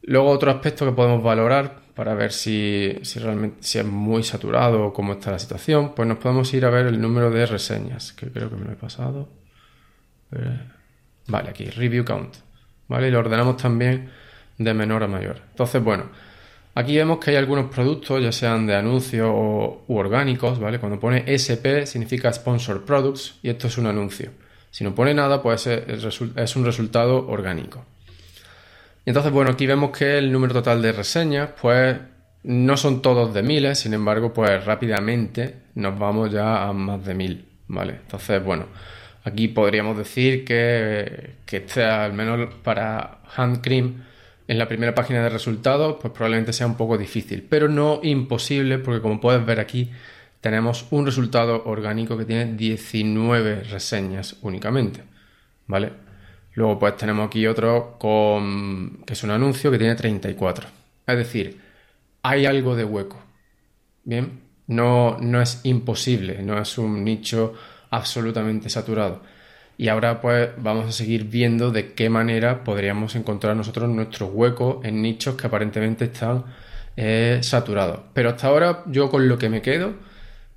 Luego 0.02 0.30
otro 0.30 0.50
aspecto 0.50 0.86
que 0.86 0.92
podemos 0.92 1.22
valorar 1.22 1.80
para 1.94 2.14
ver 2.14 2.32
si, 2.32 2.98
realmente 3.16 3.58
si 3.60 3.78
es 3.78 3.84
muy 3.84 4.22
saturado 4.22 4.86
o 4.86 4.92
cómo 4.92 5.14
está 5.14 5.32
la 5.32 5.38
situación, 5.38 5.94
pues 5.94 6.08
nos 6.08 6.18
podemos 6.18 6.52
ir 6.54 6.64
a 6.64 6.70
ver 6.70 6.86
el 6.86 7.00
número 7.00 7.30
de 7.30 7.44
reseñas, 7.44 8.12
que 8.12 8.30
creo 8.30 8.48
que 8.48 8.56
me 8.56 8.64
lo 8.64 8.72
he 8.72 8.76
pasado. 8.76 9.28
Eh, 10.32 10.60
vale, 11.26 11.50
aquí, 11.50 11.66
review 11.66 12.04
count. 12.04 12.36
¿Vale? 12.86 13.08
Y 13.08 13.10
lo 13.10 13.18
ordenamos 13.18 13.58
también 13.58 14.10
de 14.56 14.72
menor 14.72 15.02
a 15.02 15.08
mayor. 15.08 15.42
Entonces, 15.50 15.82
bueno, 15.82 16.04
aquí 16.78 16.96
vemos 16.96 17.18
que 17.18 17.30
hay 17.30 17.36
algunos 17.36 17.70
productos, 17.70 18.22
ya 18.22 18.32
sean 18.32 18.66
de 18.66 18.74
anuncio 18.74 19.32
o 19.32 19.84
u 19.86 19.96
orgánicos, 19.96 20.58
¿vale? 20.58 20.78
Cuando 20.78 20.98
pone 21.00 21.24
SP 21.26 21.86
significa 21.86 22.32
Sponsor 22.32 22.84
Products 22.84 23.38
y 23.42 23.50
esto 23.50 23.66
es 23.66 23.78
un 23.78 23.86
anuncio. 23.86 24.30
Si 24.70 24.84
no 24.84 24.94
pone 24.94 25.14
nada, 25.14 25.42
pues 25.42 25.66
es 25.66 26.56
un 26.56 26.64
resultado 26.64 27.26
orgánico 27.28 27.84
entonces, 29.08 29.32
bueno, 29.32 29.52
aquí 29.52 29.66
vemos 29.66 29.96
que 29.96 30.18
el 30.18 30.30
número 30.30 30.52
total 30.52 30.82
de 30.82 30.92
reseñas, 30.92 31.48
pues 31.58 31.96
no 32.42 32.76
son 32.76 33.00
todos 33.00 33.32
de 33.32 33.42
miles, 33.42 33.78
sin 33.78 33.94
embargo, 33.94 34.34
pues 34.34 34.62
rápidamente 34.66 35.54
nos 35.76 35.98
vamos 35.98 36.30
ya 36.30 36.68
a 36.68 36.74
más 36.74 37.02
de 37.06 37.14
mil, 37.14 37.46
¿vale? 37.68 38.00
Entonces, 38.02 38.44
bueno, 38.44 38.66
aquí 39.24 39.48
podríamos 39.48 39.96
decir 39.96 40.44
que, 40.44 41.36
que 41.46 41.56
este, 41.56 41.84
al 41.84 42.12
menos 42.12 42.52
para 42.62 43.20
Hand 43.34 43.62
Cream, 43.62 44.04
en 44.48 44.58
la 44.58 44.66
primera 44.66 44.94
página 44.94 45.22
de 45.22 45.28
resultados, 45.28 45.98
pues 46.00 46.12
probablemente 46.12 46.54
sea 46.54 46.66
un 46.66 46.76
poco 46.76 46.96
difícil, 46.96 47.46
pero 47.48 47.68
no 47.68 48.00
imposible, 48.02 48.78
porque 48.78 49.02
como 49.02 49.20
puedes 49.20 49.44
ver 49.44 49.60
aquí, 49.60 49.90
tenemos 50.40 50.86
un 50.90 51.04
resultado 51.04 51.64
orgánico 51.66 52.16
que 52.16 52.24
tiene 52.24 52.54
19 52.54 53.64
reseñas 53.64 54.36
únicamente, 54.42 55.04
¿vale? 55.66 55.92
Luego 56.54 56.78
pues 56.78 56.96
tenemos 56.96 57.26
aquí 57.26 57.46
otro 57.46 57.96
con, 57.98 59.04
que 59.04 59.12
es 59.12 59.22
un 59.22 59.30
anuncio 59.30 59.70
que 59.70 59.78
tiene 59.78 59.94
34. 59.94 60.66
Es 61.06 61.16
decir, 61.16 61.60
hay 62.22 62.46
algo 62.46 62.74
de 62.74 62.84
hueco. 62.84 63.22
Bien, 64.04 64.40
no, 64.66 65.18
no 65.20 65.42
es 65.42 65.60
imposible, 65.64 66.42
no 66.42 66.58
es 66.58 66.78
un 66.78 67.04
nicho 67.04 67.54
absolutamente 67.90 68.70
saturado. 68.70 69.22
Y 69.78 69.88
ahora 69.88 70.20
pues 70.20 70.50
vamos 70.58 70.86
a 70.88 70.92
seguir 70.92 71.24
viendo 71.24 71.70
de 71.70 71.94
qué 71.94 72.10
manera 72.10 72.64
podríamos 72.64 73.14
encontrar 73.14 73.56
nosotros 73.56 73.88
nuestros 73.88 74.30
huecos 74.32 74.84
en 74.84 75.00
nichos 75.00 75.36
que 75.36 75.46
aparentemente 75.46 76.06
están 76.06 76.44
eh, 76.96 77.38
saturados. 77.42 78.00
Pero 78.12 78.30
hasta 78.30 78.48
ahora 78.48 78.82
yo 78.86 79.08
con 79.08 79.28
lo 79.28 79.38
que 79.38 79.48
me 79.48 79.62
quedo 79.62 79.94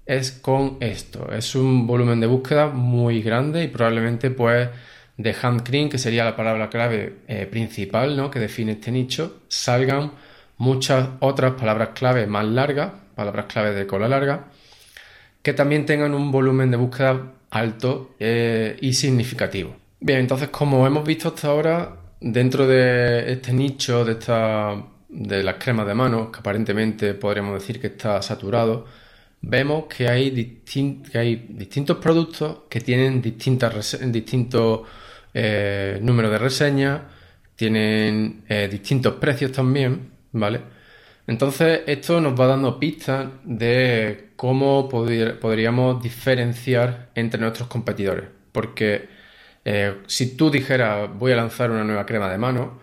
es 0.08 0.32
con 0.32 0.78
esto. 0.80 1.32
Es 1.32 1.54
un 1.54 1.86
volumen 1.86 2.20
de 2.20 2.26
búsqueda 2.26 2.68
muy 2.68 3.22
grande 3.22 3.64
y 3.64 3.68
probablemente 3.68 4.32
pues 4.32 4.70
de 5.18 5.36
hand 5.40 5.62
cream, 5.62 5.88
que 5.88 6.00
sería 6.00 6.26
la 6.26 6.36
palabra 6.36 6.70
clave 6.70 7.18
eh, 7.28 7.46
principal 7.46 8.18
¿no? 8.18 8.32
que 8.32 8.40
define 8.40 8.72
este 8.72 8.92
nicho, 8.92 9.42
salgan 9.48 10.14
muchas 10.58 11.10
otras 11.20 11.54
palabras 11.54 11.90
clave 11.94 12.26
más 12.26 12.46
largas, 12.46 12.92
palabras 13.14 13.46
clave 13.46 13.74
de 13.74 13.86
cola 13.86 14.08
larga, 14.08 14.46
que 15.44 15.54
también 15.54 15.86
tengan 15.86 16.16
un 16.16 16.32
volumen 16.32 16.72
de 16.72 16.78
búsqueda 16.78 17.22
alto 17.52 18.16
eh, 18.20 18.78
y 18.82 18.94
significativo. 18.94 19.76
Bien, 20.00 20.20
entonces 20.20 20.50
como 20.50 20.88
hemos 20.88 21.06
visto 21.06 21.30
hasta 21.30 21.50
ahora, 21.50 21.96
dentro 22.20 22.68
de 22.68 23.32
este 23.32 23.54
nicho 23.54 24.04
de, 24.04 24.14
esta, 24.14 24.84
de 25.10 25.44
las 25.44 25.56
cremas 25.56 25.86
de 25.86 25.94
manos, 25.94 26.30
que 26.32 26.40
aparentemente 26.40 27.14
podríamos 27.14 27.54
decir 27.54 27.80
que 27.80 27.88
está 27.88 28.22
saturado, 28.22 28.86
vemos 29.42 29.86
que 29.86 30.08
hay, 30.08 30.30
distintos 30.32 31.98
productos 31.98 32.60
que 32.70 32.80
tienen 32.80 33.22
distintas 33.22 34.00
distintos 34.12 34.82
eh, 35.34 36.00
número 36.02 36.30
de 36.30 36.38
reseñas, 36.38 37.02
tienen 37.56 38.44
eh, 38.48 38.68
distintos 38.72 39.16
precios 39.16 39.52
también, 39.52 40.12
¿vale? 40.32 40.62
Entonces 41.28 41.82
esto 41.86 42.20
nos 42.20 42.40
va 42.40 42.48
dando 42.48 42.80
pistas 42.80 43.30
de 43.44 44.31
cómo 44.42 44.90
podríamos 44.90 46.02
diferenciar 46.02 47.12
entre 47.14 47.40
nuestros 47.40 47.68
competidores. 47.68 48.28
Porque 48.52 49.08
eh, 49.64 50.02
si 50.08 50.36
tú 50.36 50.50
dijeras 50.50 51.12
voy 51.16 51.34
a 51.34 51.36
lanzar 51.36 51.70
una 51.70 51.84
nueva 51.84 52.08
crema 52.08 52.28
de 52.28 52.40
mano, 52.40 52.80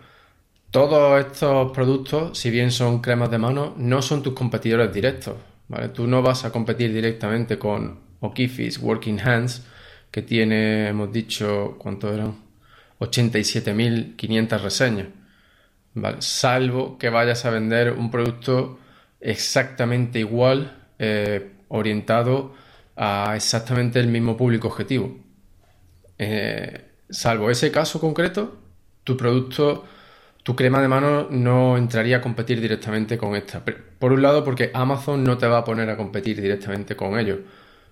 todos 0.71 1.19
estos 1.19 1.73
productos, 1.73 2.37
si 2.39 2.49
bien 2.49 2.71
son 2.71 3.01
cremas 3.01 3.29
de 3.29 3.39
mano, 3.39 3.75
no 3.77 4.01
son 4.01 4.23
tus 4.23 4.33
competidores 4.35 4.93
directos. 4.93 5.35
Tú 5.93 6.07
no 6.07 6.21
vas 6.21 6.45
a 6.45 6.51
competir 6.53 6.93
directamente 6.93 7.59
con 7.59 7.99
Okifis 8.21 8.79
Working 8.79 9.19
Hands 9.19 9.61
que 10.11 10.21
tiene, 10.21 10.87
hemos 10.87 11.11
dicho, 11.11 11.75
¿cuánto 11.77 12.13
eran? 12.13 12.37
87.500 12.99 14.61
reseñas. 14.61 15.07
Salvo 16.19 16.97
que 16.97 17.09
vayas 17.09 17.43
a 17.43 17.49
vender 17.49 17.91
un 17.91 18.09
producto 18.09 18.79
exactamente 19.19 20.19
igual, 20.19 20.78
eh, 20.99 21.53
orientado 21.69 22.53
a 22.95 23.33
exactamente 23.35 23.99
el 23.99 24.07
mismo 24.07 24.37
público 24.37 24.67
objetivo. 24.67 25.17
Eh, 26.17 26.85
salvo 27.09 27.49
ese 27.49 27.71
caso 27.71 27.99
concreto, 27.99 28.57
tu 29.03 29.17
producto, 29.17 29.85
tu 30.43 30.55
crema 30.55 30.81
de 30.81 30.87
mano 30.87 31.27
no 31.31 31.77
entraría 31.77 32.17
a 32.17 32.21
competir 32.21 32.61
directamente 32.61 33.17
con 33.17 33.35
esta. 33.35 33.63
Por 33.63 34.13
un 34.13 34.21
lado, 34.21 34.43
porque 34.43 34.71
Amazon 34.73 35.23
no 35.23 35.37
te 35.37 35.47
va 35.47 35.59
a 35.59 35.63
poner 35.63 35.89
a 35.89 35.97
competir 35.97 36.41
directamente 36.41 36.95
con 36.95 37.17
ellos 37.17 37.39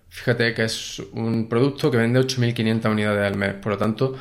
Fíjate 0.10 0.54
que 0.54 0.64
es 0.64 1.00
un 1.14 1.50
producto 1.50 1.92
que 1.92 1.98
vende 1.98 2.20
8.500 2.20 2.92
unidades 2.92 3.32
al 3.32 3.38
mes, 3.38 3.54
por 3.56 3.74
lo 3.74 3.78
tanto, 3.78 4.16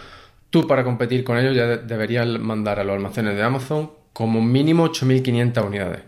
tú 0.50 0.66
para 0.66 0.84
competir 0.84 1.24
con 1.24 1.38
ellos 1.38 1.54
ya 1.54 1.76
deberías 1.76 2.26
mandar 2.26 2.80
a 2.80 2.84
los 2.84 2.96
almacenes 2.96 3.36
de 3.36 3.42
Amazon 3.42 3.92
como 4.12 4.42
mínimo 4.42 4.86
8.500 4.86 5.66
unidades 5.66 6.02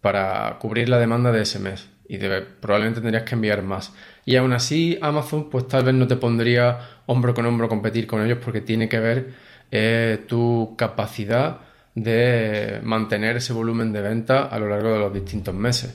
para 0.00 0.58
cubrir 0.58 0.88
la 0.88 0.98
demanda 0.98 1.32
de 1.32 1.42
ese 1.42 1.58
mes 1.58 1.88
y 2.08 2.18
probablemente 2.18 3.00
tendrías 3.00 3.24
que 3.24 3.34
enviar 3.34 3.62
más. 3.62 3.92
Y 4.24 4.36
aún 4.36 4.52
así, 4.52 4.98
Amazon, 5.00 5.50
pues 5.50 5.68
tal 5.68 5.84
vez 5.84 5.94
no 5.94 6.06
te 6.06 6.16
pondría 6.16 6.78
hombro 7.06 7.34
con 7.34 7.46
hombro 7.46 7.68
competir 7.68 8.06
con 8.06 8.24
ellos 8.24 8.38
porque 8.42 8.60
tiene 8.60 8.88
que 8.88 9.00
ver 9.00 9.34
eh, 9.70 10.24
tu 10.28 10.74
capacidad 10.76 11.60
de 11.94 12.80
mantener 12.82 13.36
ese 13.36 13.52
volumen 13.52 13.92
de 13.92 14.02
venta 14.02 14.44
a 14.44 14.58
lo 14.58 14.68
largo 14.68 14.92
de 14.92 14.98
los 14.98 15.14
distintos 15.14 15.54
meses. 15.54 15.94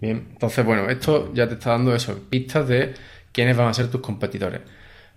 Bien, 0.00 0.28
entonces, 0.32 0.64
bueno, 0.64 0.88
esto 0.90 1.32
ya 1.32 1.48
te 1.48 1.54
está 1.54 1.70
dando 1.70 1.94
eso, 1.94 2.18
pistas 2.28 2.68
de 2.68 2.94
quiénes 3.32 3.56
van 3.56 3.68
a 3.68 3.74
ser 3.74 3.90
tus 3.90 4.00
competidores. 4.00 4.60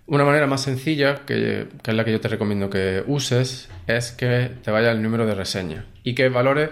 Una 0.06 0.24
manera 0.24 0.46
más 0.46 0.62
sencilla, 0.62 1.24
que, 1.26 1.68
es 1.86 1.94
la 1.94 2.04
que 2.04 2.12
yo 2.12 2.20
te 2.20 2.28
recomiendo 2.28 2.68
que 2.68 3.04
uses, 3.06 3.68
es 3.86 4.12
que 4.12 4.50
te 4.62 4.70
vaya 4.70 4.90
el 4.90 5.02
número 5.02 5.26
de 5.26 5.34
reseñas 5.34 5.84
y 6.02 6.14
que 6.14 6.28
valores 6.28 6.70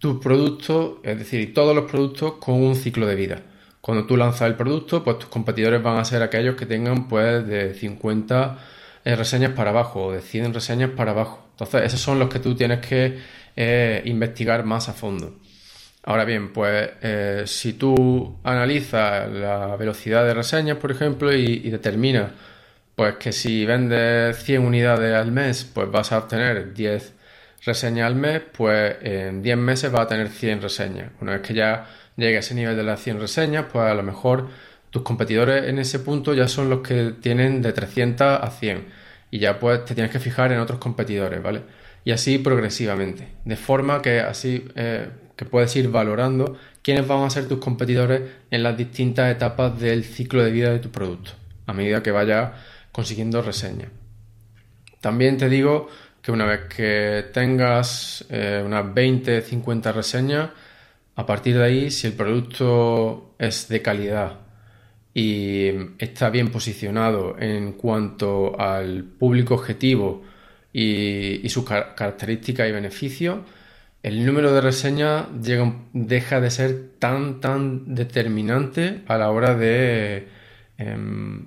tus 0.00 0.18
productos, 0.20 0.94
es 1.04 1.18
decir, 1.18 1.54
todos 1.54 1.76
los 1.76 1.88
productos 1.88 2.34
con 2.40 2.54
un 2.54 2.74
ciclo 2.74 3.06
de 3.06 3.14
vida. 3.14 3.42
Cuando 3.80 4.06
tú 4.06 4.16
lanzas 4.16 4.48
el 4.48 4.56
producto, 4.56 5.04
pues 5.04 5.18
tus 5.18 5.28
competidores 5.28 5.82
van 5.82 5.98
a 5.98 6.04
ser 6.04 6.22
aquellos 6.22 6.56
que 6.56 6.66
tengan 6.66 7.06
pues 7.06 7.46
de 7.46 7.74
50 7.74 8.58
eh, 9.04 9.14
reseñas 9.14 9.52
para 9.52 9.70
abajo 9.70 10.06
o 10.06 10.12
de 10.12 10.22
100 10.22 10.54
reseñas 10.54 10.90
para 10.90 11.12
abajo. 11.12 11.46
Entonces, 11.52 11.82
esos 11.84 12.00
son 12.00 12.18
los 12.18 12.30
que 12.30 12.38
tú 12.40 12.54
tienes 12.54 12.80
que 12.80 13.18
eh, 13.56 14.02
investigar 14.06 14.64
más 14.64 14.88
a 14.88 14.94
fondo. 14.94 15.38
Ahora 16.02 16.24
bien, 16.24 16.52
pues 16.52 16.90
eh, 17.02 17.42
si 17.46 17.74
tú 17.74 18.38
analizas 18.42 19.30
la 19.30 19.76
velocidad 19.76 20.24
de 20.24 20.32
reseñas, 20.34 20.78
por 20.78 20.90
ejemplo, 20.90 21.32
y, 21.32 21.58
determinas 21.70 22.32
pues 22.94 23.16
que 23.16 23.32
si 23.32 23.66
vendes 23.66 24.36
100 24.44 24.64
unidades 24.64 25.14
al 25.14 25.32
mes, 25.32 25.64
pues 25.64 25.90
vas 25.90 26.12
a 26.12 26.18
obtener 26.18 26.74
10 26.74 27.14
mes, 28.14 28.42
pues 28.56 28.96
en 29.02 29.42
10 29.42 29.56
meses 29.56 29.92
vas 29.92 30.02
a 30.02 30.06
tener 30.06 30.28
100 30.28 30.62
reseñas. 30.62 31.10
Una 31.20 31.32
vez 31.32 31.42
que 31.42 31.54
ya 31.54 31.86
llegue 32.16 32.36
a 32.36 32.40
ese 32.40 32.54
nivel 32.54 32.76
de 32.76 32.82
las 32.82 33.00
100 33.00 33.20
reseñas, 33.20 33.66
pues 33.70 33.84
a 33.84 33.94
lo 33.94 34.02
mejor 34.02 34.48
tus 34.90 35.02
competidores 35.02 35.68
en 35.68 35.78
ese 35.78 36.00
punto 36.00 36.34
ya 36.34 36.48
son 36.48 36.68
los 36.68 36.80
que 36.80 37.12
tienen 37.20 37.62
de 37.62 37.72
300 37.72 38.40
a 38.42 38.50
100. 38.50 39.10
y 39.32 39.38
ya 39.38 39.60
pues 39.60 39.84
te 39.84 39.94
tienes 39.94 40.10
que 40.10 40.18
fijar 40.18 40.50
en 40.52 40.58
otros 40.58 40.80
competidores, 40.80 41.40
¿vale? 41.40 41.62
Y 42.04 42.10
así 42.10 42.38
progresivamente, 42.38 43.28
de 43.44 43.56
forma 43.56 44.02
que 44.02 44.20
así 44.20 44.64
eh, 44.74 45.08
que 45.36 45.44
puedes 45.44 45.74
ir 45.76 45.88
valorando 45.88 46.58
quiénes 46.82 47.06
van 47.06 47.22
a 47.22 47.30
ser 47.30 47.46
tus 47.46 47.58
competidores 47.60 48.22
en 48.50 48.62
las 48.62 48.76
distintas 48.76 49.30
etapas 49.30 49.78
del 49.78 50.04
ciclo 50.04 50.42
de 50.42 50.50
vida 50.50 50.70
de 50.72 50.80
tu 50.80 50.90
producto, 50.90 51.32
a 51.66 51.72
medida 51.72 52.02
que 52.02 52.10
vayas 52.10 52.52
consiguiendo 52.90 53.40
reseñas. 53.40 53.90
También 55.00 55.38
te 55.38 55.48
digo 55.48 55.88
que 56.22 56.32
una 56.32 56.46
vez 56.46 56.60
que 56.74 57.26
tengas 57.32 58.24
eh, 58.30 58.62
unas 58.64 58.92
20, 58.94 59.42
50 59.42 59.92
reseñas, 59.92 60.50
a 61.16 61.26
partir 61.26 61.56
de 61.58 61.64
ahí, 61.64 61.90
si 61.90 62.06
el 62.06 62.14
producto 62.14 63.34
es 63.38 63.68
de 63.68 63.82
calidad 63.82 64.38
y 65.14 65.68
está 65.98 66.30
bien 66.30 66.50
posicionado 66.50 67.36
en 67.38 67.72
cuanto 67.72 68.58
al 68.60 69.04
público 69.04 69.54
objetivo 69.54 70.22
y, 70.72 71.48
sus 71.48 71.64
características 71.64 72.68
y 72.68 72.72
beneficios, 72.72 73.40
el 74.02 74.24
número 74.24 74.52
de 74.54 74.60
reseñas 74.62 75.26
deja 75.92 76.40
de 76.40 76.50
ser 76.50 76.90
tan, 76.98 77.40
tan 77.40 77.94
determinante 77.94 79.02
a 79.08 79.18
la 79.18 79.30
hora 79.30 79.54
de, 79.54 80.28
em, 80.78 81.46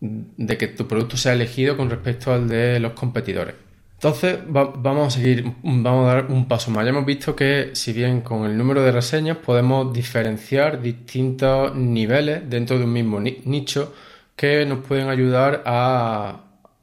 de 0.00 0.58
que 0.58 0.68
tu 0.68 0.86
producto 0.88 1.16
sea 1.16 1.32
elegido 1.32 1.76
con 1.76 1.90
respecto 1.90 2.32
al 2.32 2.48
de 2.48 2.80
los 2.80 2.92
competidores. 2.92 3.63
Entonces 4.04 4.38
vamos 4.46 5.06
a 5.06 5.10
seguir, 5.18 5.50
vamos 5.62 6.10
a 6.10 6.16
dar 6.16 6.26
un 6.26 6.46
paso 6.46 6.70
más. 6.70 6.84
Ya 6.84 6.90
hemos 6.90 7.06
visto 7.06 7.34
que 7.34 7.70
si 7.72 7.94
bien 7.94 8.20
con 8.20 8.44
el 8.44 8.54
número 8.54 8.82
de 8.82 8.92
reseñas 8.92 9.38
podemos 9.38 9.94
diferenciar 9.94 10.82
distintos 10.82 11.74
niveles 11.74 12.42
dentro 12.50 12.78
de 12.78 12.84
un 12.84 12.92
mismo 12.92 13.18
nicho 13.18 13.94
que 14.36 14.66
nos 14.66 14.80
pueden 14.80 15.08
ayudar 15.08 15.62
a, 15.64 16.42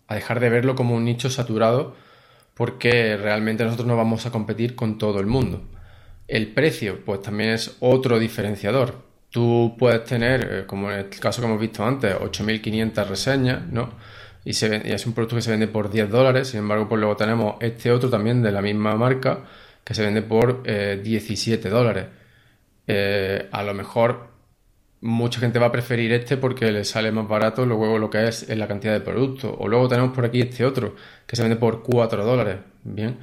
dejar 0.09 0.39
de 0.39 0.49
verlo 0.49 0.73
como 0.73 0.95
un 0.95 1.05
nicho 1.05 1.29
saturado 1.29 1.95
porque 2.55 3.15
realmente 3.17 3.63
nosotros 3.65 3.87
no 3.87 3.95
vamos 3.95 4.25
a 4.25 4.31
competir 4.31 4.73
con 4.75 4.97
todo 4.97 5.19
el 5.19 5.27
mundo. 5.27 5.61
El 6.27 6.47
precio 6.47 7.05
pues 7.05 7.21
también 7.21 7.51
es 7.51 7.77
otro 7.81 8.17
diferenciador. 8.17 8.95
Tú 9.29 9.75
puedes 9.77 10.05
tener, 10.05 10.49
eh, 10.51 10.65
como 10.65 10.91
en 10.91 10.97
el 10.97 11.09
caso 11.11 11.39
que 11.39 11.47
hemos 11.47 11.61
visto 11.61 11.85
antes, 11.85 12.15
8.500 12.15 13.07
reseñas, 13.07 13.67
¿no? 13.67 13.91
Y, 14.43 14.51
es 14.51 15.05
un 15.05 15.13
producto 15.13 15.35
que 15.35 15.41
se 15.41 15.51
vende 15.51 15.67
por 15.67 15.91
10 15.91 16.09
dólares, 16.09 16.49
sin 16.49 16.59
embargo, 16.59 16.87
pues 16.89 16.99
luego 16.99 17.15
tenemos 17.15 17.55
este 17.59 17.91
otro 17.91 18.09
también 18.09 18.41
de 18.41 18.51
la 18.51 18.61
misma 18.61 18.95
marca 18.95 19.39
que 19.83 19.93
se 19.93 20.03
vende 20.03 20.21
por 20.21 20.63
17 20.63 21.67
eh, 21.67 21.71
dólares. 21.71 22.05
Eh, 22.87 23.47
a 23.51 23.63
lo 23.63 23.73
mejor 23.73 24.29
mucha 25.01 25.39
gente 25.39 25.59
va 25.59 25.67
a 25.67 25.71
preferir 25.71 26.11
este 26.13 26.37
porque 26.37 26.71
le 26.71 26.83
sale 26.85 27.11
más 27.11 27.27
barato 27.27 27.65
luego 27.65 27.97
lo 27.97 28.09
que 28.09 28.27
es 28.27 28.47
la 28.49 28.67
cantidad 28.67 28.93
de 28.93 29.01
productos. 29.01 29.53
O 29.57 29.67
luego 29.67 29.87
tenemos 29.87 30.13
por 30.13 30.25
aquí 30.25 30.41
este 30.41 30.65
otro 30.65 30.95
que 31.27 31.35
se 31.35 31.43
vende 31.43 31.57
por 31.57 31.83
4 31.83 32.25
dólares. 32.25 32.57
Bien. 32.83 33.19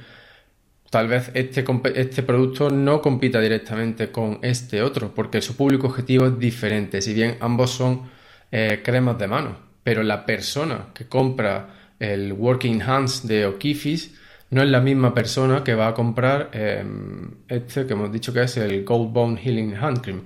Tal 0.89 1.07
vez 1.07 1.31
este, 1.35 1.63
este 1.95 2.23
producto 2.23 2.69
no 2.69 3.01
compita 3.01 3.39
directamente 3.39 4.11
con 4.11 4.39
este 4.41 4.81
otro 4.81 5.13
porque 5.13 5.41
su 5.41 5.55
público 5.55 5.87
objetivo 5.87 6.25
es 6.27 6.39
diferente. 6.39 7.01
Si 7.01 7.13
bien 7.13 7.37
ambos 7.41 7.71
son 7.71 8.09
eh, 8.51 8.81
cremas 8.83 9.17
de 9.19 9.27
mano 9.27 9.68
pero 9.89 10.03
la 10.03 10.23
persona 10.23 10.89
que 10.93 11.07
compra 11.07 11.95
el 11.99 12.31
Working 12.33 12.79
Hands 12.79 13.27
de 13.27 13.47
O'Keefe's 13.47 14.11
no 14.51 14.61
es 14.61 14.69
la 14.69 14.81
misma 14.81 15.15
persona 15.15 15.63
que 15.63 15.73
va 15.73 15.87
a 15.87 15.93
comprar 15.95 16.51
em, 16.53 17.31
este 17.47 17.87
que 17.87 17.93
hemos 17.93 18.11
dicho 18.11 18.31
que 18.31 18.43
es 18.43 18.55
el 18.57 18.85
Gold 18.85 19.11
Bone 19.11 19.41
Healing 19.41 19.73
Hand 19.73 20.01
Cream, 20.01 20.21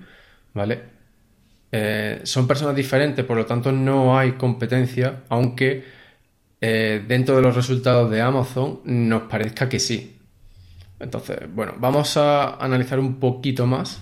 ¿vale? 0.53 0.81
Eh, 1.71 2.19
son 2.23 2.45
personas 2.45 2.75
diferentes, 2.75 3.23
por 3.23 3.37
lo 3.37 3.45
tanto 3.45 3.71
no 3.71 4.17
hay 4.17 4.33
competencia, 4.33 5.23
aunque 5.29 5.85
eh, 6.59 7.01
dentro 7.07 7.37
de 7.37 7.41
los 7.41 7.55
resultados 7.55 8.11
de 8.11 8.19
Amazon 8.19 8.81
nos 8.83 9.21
parezca 9.29 9.69
que 9.69 9.79
sí. 9.79 10.19
Entonces, 10.99 11.37
bueno, 11.55 11.75
vamos 11.77 12.17
a 12.17 12.55
analizar 12.55 12.99
un 12.99 13.17
poquito 13.17 13.65
más. 13.65 14.01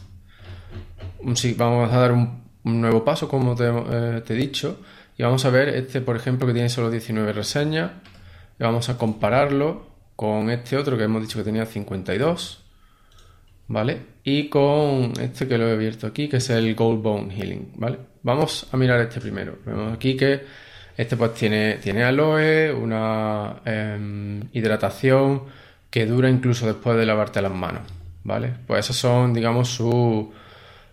Sí, 1.35 1.53
vamos 1.55 1.93
a 1.93 1.97
dar 1.99 2.13
un, 2.13 2.41
nuevo 2.63 3.05
paso, 3.05 3.27
como 3.29 3.53
te 3.53 3.65
eh, 3.67 4.23
he 4.27 4.33
dicho 4.33 4.79
y 5.21 5.23
vamos 5.23 5.45
a 5.45 5.51
ver 5.51 5.69
este, 5.69 6.01
por 6.01 6.15
ejemplo, 6.15 6.47
que 6.47 6.53
tiene 6.53 6.67
solo 6.67 6.89
19 6.89 7.31
reseñas. 7.31 7.91
Y 8.59 8.63
vamos 8.63 8.89
a 8.89 8.97
compararlo 8.97 9.85
con 10.15 10.49
este 10.49 10.77
otro 10.77 10.97
que 10.97 11.03
hemos 11.03 11.21
dicho 11.21 11.37
que 11.37 11.43
tenía 11.43 11.67
52. 11.67 12.63
¿Vale? 13.67 14.01
Y 14.23 14.49
con 14.49 15.13
este 15.21 15.47
que 15.47 15.59
lo 15.59 15.67
he 15.67 15.73
abierto 15.73 16.07
aquí, 16.07 16.27
que 16.27 16.37
es 16.37 16.49
el 16.49 16.73
Gold 16.73 17.03
Bone 17.03 17.35
Healing. 17.35 17.73
¿Vale? 17.75 17.99
Vamos 18.23 18.65
a 18.71 18.77
mirar 18.77 18.99
este 18.99 19.21
primero. 19.21 19.59
Vemos 19.63 19.93
aquí 19.93 20.17
que 20.17 20.41
este 20.97 21.15
pues 21.15 21.35
tiene, 21.35 21.75
tiene 21.75 22.03
aloe, 22.03 22.73
una 22.73 23.61
em, 23.63 24.41
hidratación 24.53 25.43
que 25.91 26.07
dura 26.07 26.31
incluso 26.31 26.65
después 26.65 26.97
de 26.97 27.05
lavarte 27.05 27.43
las 27.43 27.53
manos. 27.53 27.83
¿Vale? 28.23 28.55
Pues 28.65 28.85
esos 28.85 28.95
son, 28.95 29.35
digamos, 29.35 29.69
sus 29.69 30.29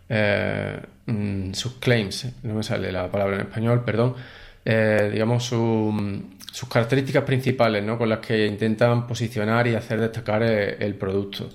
eh, 0.09 0.81
Mm, 1.09 1.55
sus 1.55 1.77
claims, 1.77 2.27
no 2.42 2.55
me 2.55 2.62
sale 2.62 2.92
la 2.92 3.11
palabra 3.11 3.37
en 3.37 3.42
español, 3.42 3.83
perdón, 3.83 4.14
eh, 4.62 5.09
digamos 5.11 5.44
sus 5.44 6.68
características 6.68 7.25
principales 7.25 7.83
¿no? 7.83 7.97
con 7.97 8.11
las 8.11 8.18
que 8.18 8.47
intentan 8.47 9.07
posicionar 9.07 9.66
y 9.66 9.75
hacer 9.75 10.01
destacar 10.01 10.42
eh, 10.42 10.77
el, 10.81 10.97
producto. 10.97 11.49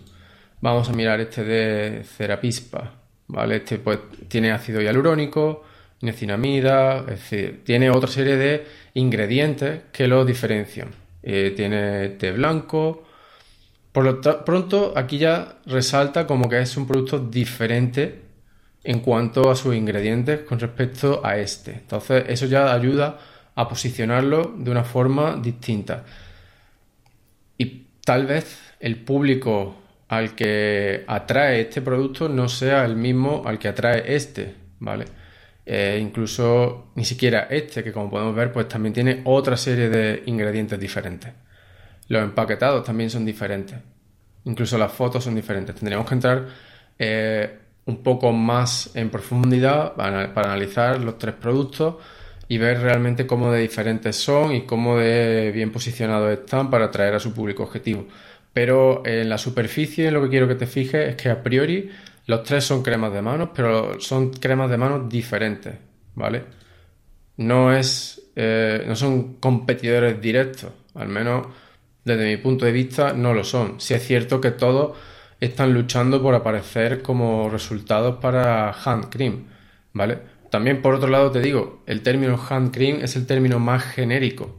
Vamos 0.60 0.90
a 0.90 0.94
mirar 0.94 1.20
este 1.20 1.44
de 1.44 2.04
Cerapispa, 2.04 2.94
¿vale? 3.28 3.58
Este 3.58 3.78
pues 3.78 4.00
tiene 4.28 4.52
ácido 4.52 4.82
hialurónico, 4.82 5.64
niacinamida, 6.02 7.02
es 7.02 7.06
decir, 7.30 7.62
tiene 7.64 7.92
otra 7.92 8.10
serie 8.10 8.38
de 8.38 8.66
ingredientes 8.96 9.82
que 9.92 10.08
lo 10.08 10.26
diferencian. 10.26 10.90
Eh, 11.22 11.54
tiene 11.56 12.10
té 12.10 12.32
blanco, 12.32 13.04
por 13.92 14.04
lo 14.04 14.20
pronto 14.44 14.94
aquí 14.96 15.20
ya 15.20 15.60
resalta 15.68 16.26
como 16.26 16.50
que 16.50 16.60
es 16.62 16.76
un 16.76 16.88
producto 16.88 17.20
diferente 17.20 18.33
en 18.84 19.00
cuanto 19.00 19.50
a 19.50 19.56
sus 19.56 19.76
ingredientes 19.76 20.42
con 20.42 20.60
respecto 20.60 21.22
a 21.24 21.38
este. 21.38 21.72
Entonces 21.72 22.26
eso 22.28 22.46
ya 22.46 22.74
ayuda 22.74 23.20
a 23.56 23.68
posicionarlo 23.68 24.54
de 24.58 24.72
una 24.72 24.84
forma 24.84 25.40
distinta. 25.42 26.04
Y 27.58 27.88
tal 28.04 28.26
vez 28.26 28.60
el 28.80 28.98
público 28.98 29.76
al 30.10 30.36
que 30.36 31.06
atrae 31.08 31.62
este 31.62 31.82
producto 31.82 32.30
no 32.30 32.50
sea 32.50 32.86
el 32.86 32.96
mismo 32.96 33.44
al 33.46 33.58
que 33.58 33.68
atrae 33.70 34.16
este, 34.16 34.56
¿vale? 34.80 35.06
Eh, 35.66 35.98
incluso 36.02 36.92
ni 36.96 37.06
siquiera 37.06 37.48
este, 37.50 37.84
que 37.84 37.94
como 37.94 38.10
podemos 38.10 38.36
ver, 38.36 38.52
pues 38.52 38.68
también 38.68 38.94
tiene 38.94 39.22
otra 39.24 39.56
serie 39.56 39.90
de 39.90 40.24
ingredientes 40.26 40.80
diferentes. 40.80 41.32
Los 42.10 42.22
empaquetados 42.24 42.84
también 42.84 43.10
son 43.10 43.26
diferentes. 43.26 43.78
Incluso 44.46 44.78
las 44.78 44.92
fotos 44.92 45.24
son 45.24 45.36
diferentes. 45.36 45.76
Tendríamos 45.76 46.08
que 46.08 46.14
entrar 46.16 46.48
eh, 47.00 47.60
un 47.86 48.04
poco 48.04 48.32
más 48.32 48.92
en 48.96 49.10
profundidad 49.10 49.94
para, 49.96 50.32
analizar 50.36 51.00
los 51.02 51.18
tres 51.18 51.36
productos 51.36 51.96
y 52.48 52.58
ver 52.58 52.80
realmente 52.82 53.28
cómo 53.28 53.52
de 53.52 53.62
diferentes 53.62 54.16
son 54.16 54.54
y 54.54 54.66
cómo 54.66 54.98
de 54.98 55.52
bien 55.52 55.72
posicionados 55.72 56.32
están 56.32 56.70
para 56.70 56.86
atraer 56.86 57.16
a 57.16 57.20
su 57.20 57.34
público 57.34 57.64
objetivo. 57.64 58.08
Pero 58.54 59.06
en 59.06 59.30
la 59.30 59.38
superficie 59.38 60.12
lo 60.12 60.22
que 60.22 60.30
quiero 60.30 60.48
que 60.48 60.56
te 60.56 60.68
fijes 60.68 61.10
es 61.10 61.16
que 61.16 61.30
a 61.30 61.42
priori 61.42 61.90
los 62.26 62.44
tres 62.44 62.64
son 62.64 62.84
cremas 62.84 63.14
de 63.14 63.22
manos, 63.22 63.50
pero 63.54 64.00
son 64.00 64.32
cremas 64.32 64.70
de 64.70 64.78
manos 64.78 65.10
diferentes, 65.10 65.76
¿vale? 66.16 66.44
No 67.38 67.74
es, 67.74 68.30
eh, 68.36 68.84
no 68.88 68.96
son 68.96 69.36
competidores 69.36 70.22
directos, 70.22 70.72
al 70.94 71.10
menos 71.10 71.48
desde 72.06 72.26
mi 72.26 72.38
punto 72.38 72.66
de 72.66 72.72
vista 72.72 73.14
no 73.14 73.34
lo 73.34 73.44
son. 73.44 73.80
Si 73.80 73.94
es 73.94 74.06
cierto 74.06 74.40
que 74.40 74.52
todos 74.52 74.98
están 75.46 75.74
luchando 75.74 76.22
por 76.22 76.36
aparecer 76.36 77.02
como 77.02 77.50
resultados 77.50 78.18
para 78.22 78.72
hand 78.72 79.10
cream, 79.10 79.46
¿vale? 79.94 80.20
También 80.50 80.82
por 80.82 80.94
otro 80.94 81.10
lado 81.10 81.32
te 81.32 81.40
digo, 81.40 81.82
el 81.88 82.02
término 82.02 82.40
hand 82.50 82.72
cream 82.74 83.00
es 83.02 83.16
el 83.16 83.26
término 83.26 83.60
más 83.60 83.84
genérico. 83.84 84.56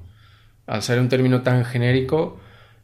Al 0.66 0.82
ser 0.82 0.98
un 0.98 1.08
término 1.08 1.42
tan 1.42 1.64
genérico, 1.64 2.40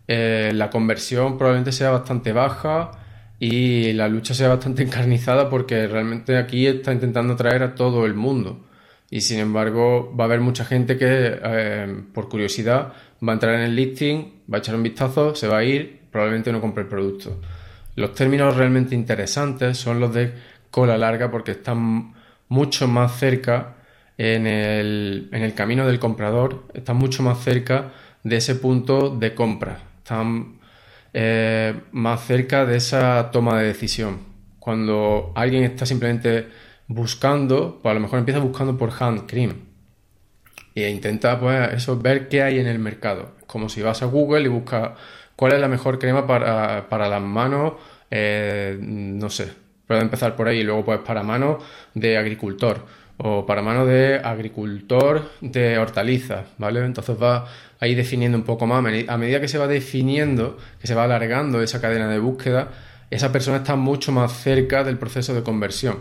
eh, 0.06 0.52
la 0.54 0.70
conversión 0.70 1.38
probablemente 1.38 1.72
sea 1.72 1.90
bastante 1.90 2.32
baja 2.32 2.92
y 3.38 3.92
la 3.94 4.08
lucha 4.08 4.34
sea 4.34 4.48
bastante 4.48 4.82
encarnizada 4.84 5.50
porque 5.50 5.86
realmente 5.86 6.36
aquí 6.36 6.66
está 6.66 6.92
intentando 6.92 7.34
atraer 7.34 7.62
a 7.62 7.74
todo 7.74 8.06
el 8.06 8.14
mundo. 8.14 8.66
Y 9.10 9.22
sin 9.22 9.40
embargo, 9.40 10.14
va 10.16 10.24
a 10.24 10.26
haber 10.26 10.40
mucha 10.40 10.64
gente 10.64 10.96
que, 10.96 11.06
eh, 11.42 12.02
por 12.14 12.28
curiosidad, 12.28 12.92
va 13.26 13.32
a 13.32 13.34
entrar 13.34 13.54
en 13.56 13.62
el 13.62 13.74
listing, 13.74 14.44
va 14.52 14.58
a 14.58 14.60
echar 14.60 14.76
un 14.76 14.84
vistazo, 14.84 15.34
se 15.34 15.48
va 15.48 15.58
a 15.58 15.64
ir, 15.64 16.02
probablemente 16.12 16.52
no 16.52 16.60
compre 16.60 16.84
el 16.84 16.88
producto. 16.88 17.40
Los 17.96 18.14
términos 18.14 18.56
realmente 18.56 18.94
interesantes 18.94 19.78
son 19.78 20.00
los 20.00 20.14
de 20.14 20.32
cola 20.70 20.96
larga 20.96 21.30
porque 21.30 21.52
están 21.52 22.14
mucho 22.48 22.88
más 22.88 23.18
cerca 23.18 23.76
en 24.18 24.46
el, 24.46 25.54
camino 25.56 25.86
del 25.86 25.98
comprador, 25.98 26.64
están 26.74 26.96
mucho 26.96 27.22
más 27.22 27.42
cerca 27.42 27.92
de 28.22 28.36
ese 28.36 28.54
punto 28.54 29.16
de 29.16 29.34
compra, 29.34 29.78
están 29.98 30.58
eh, 31.14 31.74
más 31.92 32.26
cerca 32.26 32.66
de 32.66 32.76
esa 32.76 33.30
toma 33.30 33.58
de 33.58 33.68
decisión. 33.68 34.18
Cuando 34.58 35.32
alguien 35.34 35.64
está 35.64 35.86
simplemente 35.86 36.48
buscando, 36.86 37.78
pues 37.82 37.90
a 37.90 37.94
lo 37.94 38.00
mejor 38.00 38.18
empieza 38.18 38.40
buscando 38.40 38.76
por 38.76 38.92
hand 38.98 39.26
cream. 39.26 39.54
e 40.74 40.90
intenta 40.90 41.40
pues 41.40 41.72
eso, 41.72 41.98
ver 41.98 42.28
qué 42.28 42.42
hay 42.42 42.58
en 42.58 42.66
el 42.66 42.78
mercado. 42.78 43.36
Como 43.46 43.68
si 43.68 43.80
vas 43.80 44.02
a 44.02 44.06
Google 44.06 44.42
y 44.42 44.48
buscas 44.48 44.90
cuál 45.40 45.54
es 45.54 45.60
la 45.60 45.68
mejor 45.68 45.98
crema 45.98 46.26
para, 46.26 46.86
para 46.90 47.08
las 47.08 47.22
manos, 47.22 47.72
eh, 48.10 48.76
no 48.78 49.30
sé, 49.30 49.50
puedes 49.86 50.02
empezar 50.02 50.36
por 50.36 50.46
ahí 50.46 50.58
y 50.58 50.64
luego 50.64 50.84
pues 50.84 50.98
para 50.98 51.22
manos 51.22 51.64
de 51.94 52.18
agricultor 52.18 52.84
o 53.16 53.46
para 53.46 53.62
manos 53.62 53.88
de 53.88 54.20
agricultor 54.22 55.30
de 55.40 55.78
hortalizas, 55.78 56.44
¿vale? 56.58 56.84
Entonces 56.84 57.16
va 57.16 57.46
ahí 57.78 57.94
definiendo 57.94 58.36
un 58.36 58.44
poco 58.44 58.66
más. 58.66 58.84
A 59.08 59.16
medida 59.16 59.40
que 59.40 59.48
se 59.48 59.56
va 59.56 59.66
definiendo, 59.66 60.58
que 60.78 60.86
se 60.86 60.94
va 60.94 61.04
alargando 61.04 61.62
esa 61.62 61.80
cadena 61.80 62.06
de 62.10 62.18
búsqueda, 62.18 62.68
esa 63.08 63.32
persona 63.32 63.56
está 63.58 63.76
mucho 63.76 64.12
más 64.12 64.32
cerca 64.42 64.84
del 64.84 64.98
proceso 64.98 65.32
de 65.32 65.42
conversión, 65.42 66.00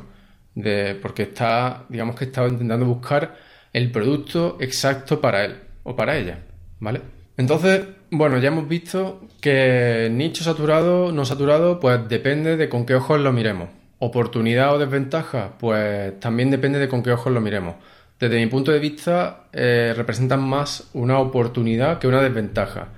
porque 1.02 1.24
está, 1.24 1.86
digamos 1.88 2.18
que 2.18 2.26
está 2.26 2.46
intentando 2.46 2.86
buscar 2.86 3.38
el 3.72 3.90
producto 3.90 4.58
exacto 4.60 5.22
para 5.22 5.46
él 5.46 5.56
o 5.84 5.96
para 5.96 6.18
ella, 6.18 6.40
¿vale? 6.82 7.00
Entonces, 7.38 7.88
bueno, 8.12 8.38
ya 8.40 8.48
hemos 8.50 8.68
visto 8.68 9.22
que 9.42 10.10
nicho 10.12 10.44
saturado, 10.44 11.12
no 11.12 11.26
saturado, 11.26 11.80
pues 11.80 12.08
depende 12.10 12.58
de 12.58 12.70
con 12.70 12.86
qué 12.86 12.96
ojos 12.96 13.20
lo 13.20 13.32
miremos. 13.32 13.70
Oportunidad 14.00 14.74
o 14.76 14.80
desventaja, 14.80 15.58
pues 15.60 16.20
también 16.20 16.50
depende 16.52 16.80
de 16.80 16.88
con 16.88 17.04
qué 17.04 17.12
ojos 17.12 17.32
lo 17.34 17.42
miremos. 17.42 17.76
Desde 18.20 18.38
mi 18.38 18.48
punto 18.48 18.72
de 18.72 18.80
vista, 18.80 19.46
eh, 19.54 19.94
representan 19.96 20.42
más 20.42 20.90
una 20.94 21.20
oportunidad 21.20 22.00
que 22.00 22.08
una 22.08 22.22
desventaja. 22.22 22.90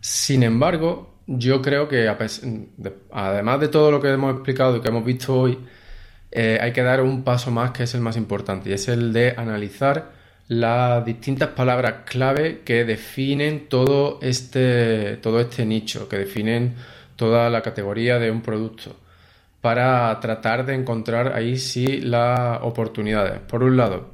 Sin 0.00 0.42
embargo, 0.42 1.14
yo 1.26 1.62
creo 1.62 1.88
que 1.88 2.08
además 3.12 3.60
de 3.60 3.68
todo 3.68 3.90
lo 3.90 4.00
que 4.00 4.10
hemos 4.12 4.34
explicado 4.34 4.76
y 4.76 4.80
que 4.80 4.88
hemos 4.88 5.04
visto 5.04 5.34
hoy, 5.34 5.58
eh, 6.30 6.58
hay 6.60 6.72
que 6.72 6.82
dar 6.82 7.00
un 7.00 7.22
paso 7.22 7.50
más 7.50 7.70
que 7.70 7.84
es 7.84 7.94
el 7.94 8.00
más 8.00 8.16
importante 8.16 8.70
y 8.70 8.72
es 8.72 8.88
el 8.88 9.12
de 9.12 9.34
analizar 9.36 10.12
las 10.48 11.04
distintas 11.04 11.50
palabras 11.50 12.02
clave 12.04 12.60
que 12.64 12.84
definen 12.84 13.68
todo 13.68 14.18
este, 14.22 15.16
todo 15.18 15.40
este 15.40 15.64
nicho, 15.64 16.08
que 16.08 16.18
definen 16.18 16.74
toda 17.16 17.48
la 17.50 17.62
categoría 17.62 18.18
de 18.18 18.30
un 18.30 18.42
producto, 18.42 18.96
para 19.60 20.18
tratar 20.20 20.66
de 20.66 20.74
encontrar 20.74 21.32
ahí 21.34 21.56
sí 21.56 22.00
las 22.00 22.60
oportunidades. 22.62 23.40
Por 23.40 23.62
un 23.62 23.76
lado, 23.76 24.10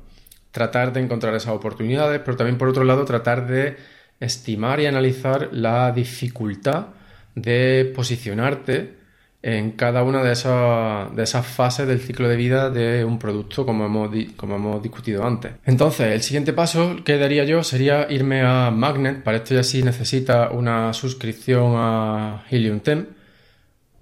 tratar 0.53 0.93
de 0.93 1.01
encontrar 1.01 1.35
esas 1.35 1.55
oportunidades, 1.55 2.21
pero 2.25 2.37
también 2.37 2.59
por 2.59 2.69
otro 2.69 2.85
lado, 2.85 3.05
tratar 3.05 3.47
de 3.47 3.77
estimar 4.21 4.81
y 4.81 4.87
analizar 4.87 5.49
la 5.53 5.91
dificultad 5.93 6.89
de 7.35 7.93
posicionarte 7.95 9.00
en 9.43 9.73
cada 9.73 10.03
una 10.03 10.23
de 10.23 10.33
esas, 10.33 11.15
de 11.17 11.23
esas 11.23 11.47
fases 11.47 11.87
del 11.87 12.01
ciclo 12.01 12.29
de 12.29 12.37
vida 12.37 12.69
de 12.71 13.05
un 13.05 13.19
producto, 13.19 13.65
como 13.65 13.87
hemos, 13.87 14.11
como 14.37 14.57
hemos 14.57 14.83
discutido 14.83 15.25
antes. 15.25 15.53
Entonces, 15.65 16.13
el 16.13 16.23
siguiente 16.23 16.53
paso 16.53 16.97
que 17.05 17.17
daría 17.17 17.45
yo 17.45 17.63
sería 17.65 18.07
irme 18.11 18.43
a 18.43 18.71
Magnet. 18.71 19.23
Para 19.23 19.39
esto 19.39 19.55
ya 19.55 19.63
sí 19.63 19.83
necesita 19.83 20.51
una 20.51 20.93
suscripción 20.93 21.73
a 21.77 22.45
Helium 22.51 22.81
10. 22.85 22.99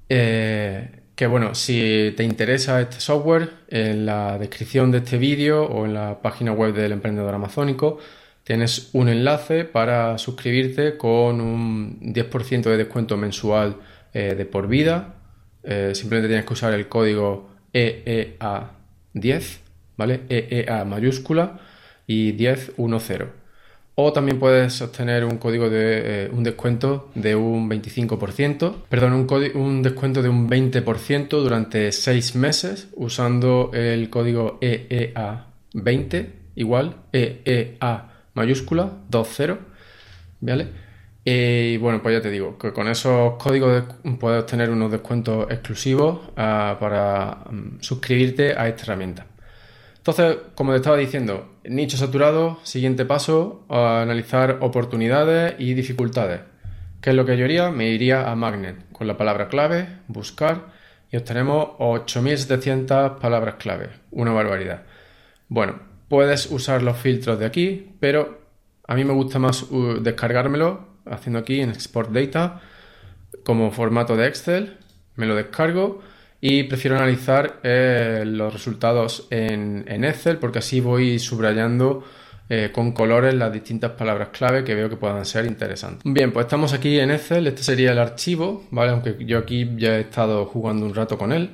Eh, 0.09 0.90
que 1.14 1.27
bueno, 1.27 1.55
si 1.55 2.14
te 2.16 2.24
interesa 2.24 2.81
este 2.81 3.01
software, 3.01 3.51
en 3.68 4.07
la 4.07 4.38
descripción 4.38 4.90
de 4.90 4.98
este 4.98 5.18
vídeo 5.18 5.64
o 5.64 5.85
en 5.85 5.94
la 5.94 6.20
página 6.22 6.53
web 6.53 6.72
del 6.74 6.92
emprendedor 6.92 7.35
amazónico 7.35 7.98
tienes 8.44 8.90
un 8.94 9.11
enlace 9.11 9.64
para 9.64 10.16
suscribirte 10.16 10.96
con 10.96 11.40
un 11.40 12.01
10% 12.01 12.62
de 12.62 12.77
descuento 12.79 13.16
mensual 13.18 13.77
eh, 14.14 14.35
de 14.37 14.46
por 14.46 14.68
vida 14.68 15.17
eh, 15.62 15.92
simplemente 15.94 16.29
tienes 16.29 16.47
que 16.47 16.53
usar 16.53 16.73
el 16.75 16.88
código 16.88 17.51
EEA10, 17.73 19.59
¿vale? 19.97 20.23
EEA 20.29 20.85
mayúscula 20.85 21.61
y 22.07 22.33
1010. 22.33 22.73
O 24.01 24.12
también 24.12 24.38
puedes 24.38 24.81
obtener 24.81 25.25
un 25.25 25.38
código 25.38 25.68
de 25.68 26.31
un 26.33 26.44
descuento 26.44 27.11
de 27.16 27.35
un 27.35 27.68
25%, 27.68 28.85
perdón, 28.88 29.12
un, 29.14 29.27
un 29.57 29.83
descuento 29.83 30.23
de 30.23 30.29
un 30.29 30.49
20% 30.49 31.29
durante 31.29 31.90
6 31.90 32.37
meses 32.37 32.88
usando 32.94 33.73
el 33.75 34.09
código 34.09 34.61
EEA20 34.61 36.27
igual 36.55 36.97
EEA 37.12 38.09
mayúscula 38.35 38.92
20, 39.11 39.59
¿vale? 40.40 40.88
Y 41.30 41.76
bueno, 41.76 42.02
pues 42.02 42.16
ya 42.16 42.22
te 42.22 42.30
digo, 42.30 42.56
que 42.56 42.72
con 42.72 42.88
esos 42.88 43.34
códigos 43.34 43.84
puedes 44.18 44.40
obtener 44.40 44.70
unos 44.70 44.90
descuentos 44.90 45.46
exclusivos 45.50 46.20
ah, 46.38 46.78
para 46.80 47.50
mm, 47.50 47.80
suscribirte 47.80 48.56
a 48.56 48.66
esta 48.66 48.84
herramienta. 48.84 49.26
Entonces, 49.98 50.38
como 50.54 50.72
te 50.72 50.78
estaba 50.78 50.96
diciendo, 50.96 51.56
nicho 51.64 51.98
saturado, 51.98 52.60
siguiente 52.62 53.04
paso, 53.04 53.66
analizar 53.68 54.56
oportunidades 54.62 55.56
y 55.58 55.74
dificultades. 55.74 56.40
¿Qué 57.02 57.10
es 57.10 57.16
lo 57.16 57.26
que 57.26 57.36
yo 57.36 57.44
haría? 57.44 57.70
Me 57.70 57.90
iría 57.90 58.30
a 58.30 58.34
Magnet 58.34 58.90
con 58.92 59.06
la 59.06 59.18
palabra 59.18 59.48
clave, 59.48 59.86
buscar 60.06 60.68
y 61.12 61.18
obtenemos 61.18 61.72
8700 61.78 63.20
palabras 63.20 63.56
clave. 63.56 63.90
Una 64.12 64.32
barbaridad. 64.32 64.84
Bueno, 65.48 65.78
puedes 66.08 66.50
usar 66.50 66.82
los 66.82 66.96
filtros 66.96 67.38
de 67.38 67.44
aquí, 67.44 67.96
pero 68.00 68.38
a 68.86 68.94
mí 68.94 69.04
me 69.04 69.12
gusta 69.12 69.38
más 69.38 69.64
uh, 69.64 69.98
descargármelo 70.00 70.88
haciendo 71.11 71.38
aquí 71.38 71.61
en 71.61 71.71
Export 71.71 72.11
Data 72.11 72.61
como 73.44 73.71
formato 73.71 74.16
de 74.16 74.27
Excel, 74.27 74.77
me 75.16 75.27
lo 75.27 75.35
descargo 75.35 76.01
y 76.40 76.64
prefiero 76.64 76.97
analizar 76.97 77.61
eh, 77.62 78.23
los 78.27 78.53
resultados 78.53 79.27
en, 79.31 80.05
Excel 80.05 80.38
porque 80.38 80.61
así 80.61 80.81
voy 80.81 81.18
subrayando 81.18 82.05
eh, 82.49 82.71
con 82.73 82.92
colores 82.92 83.35
las 83.35 83.53
distintas 83.53 83.92
palabras 83.92 84.29
clave 84.29 84.64
que 84.64 84.75
veo 84.75 84.88
que 84.88 84.97
puedan 84.97 85.25
ser 85.25 85.47
interesantes. 85.47 86.03
Bien, 86.05 86.33
pues 86.33 86.47
estamos 86.47 86.73
aquí 86.73 86.99
en 86.99 87.11
Excel, 87.11 87.47
este 87.47 87.62
sería 87.62 87.92
el 87.92 87.99
archivo, 87.99 88.66
¿vale? 88.71 88.92
Aunque 88.92 89.16
yo 89.25 89.38
aquí 89.38 89.68
ya 89.77 89.97
he 89.97 90.01
estado 90.01 90.47
jugando 90.47 90.87
un 90.87 90.94
rato 90.94 91.18
con 91.18 91.33
él. 91.33 91.51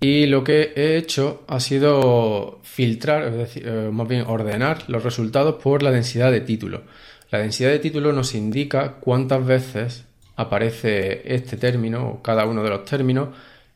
Y 0.00 0.26
lo 0.26 0.42
que 0.42 0.72
he 0.74 0.96
hecho 0.96 1.44
ha 1.46 1.60
sido 1.60 2.58
filtrar, 2.62 3.22
es 3.24 3.34
decir, 3.34 3.62
eh, 3.64 3.90
más 3.92 4.08
bien 4.08 4.24
ordenar 4.26 4.82
los 4.88 5.04
resultados 5.04 5.62
por 5.62 5.82
la 5.84 5.92
densidad 5.92 6.32
de 6.32 6.40
título. 6.40 6.82
La 7.32 7.38
densidad 7.38 7.70
de 7.70 7.78
título 7.78 8.12
nos 8.12 8.34
indica 8.34 8.96
cuántas 9.00 9.44
veces 9.46 10.04
aparece 10.36 11.34
este 11.34 11.56
término 11.56 12.06
o 12.06 12.22
cada 12.22 12.44
uno 12.44 12.62
de 12.62 12.68
los 12.68 12.84
términos 12.84 13.30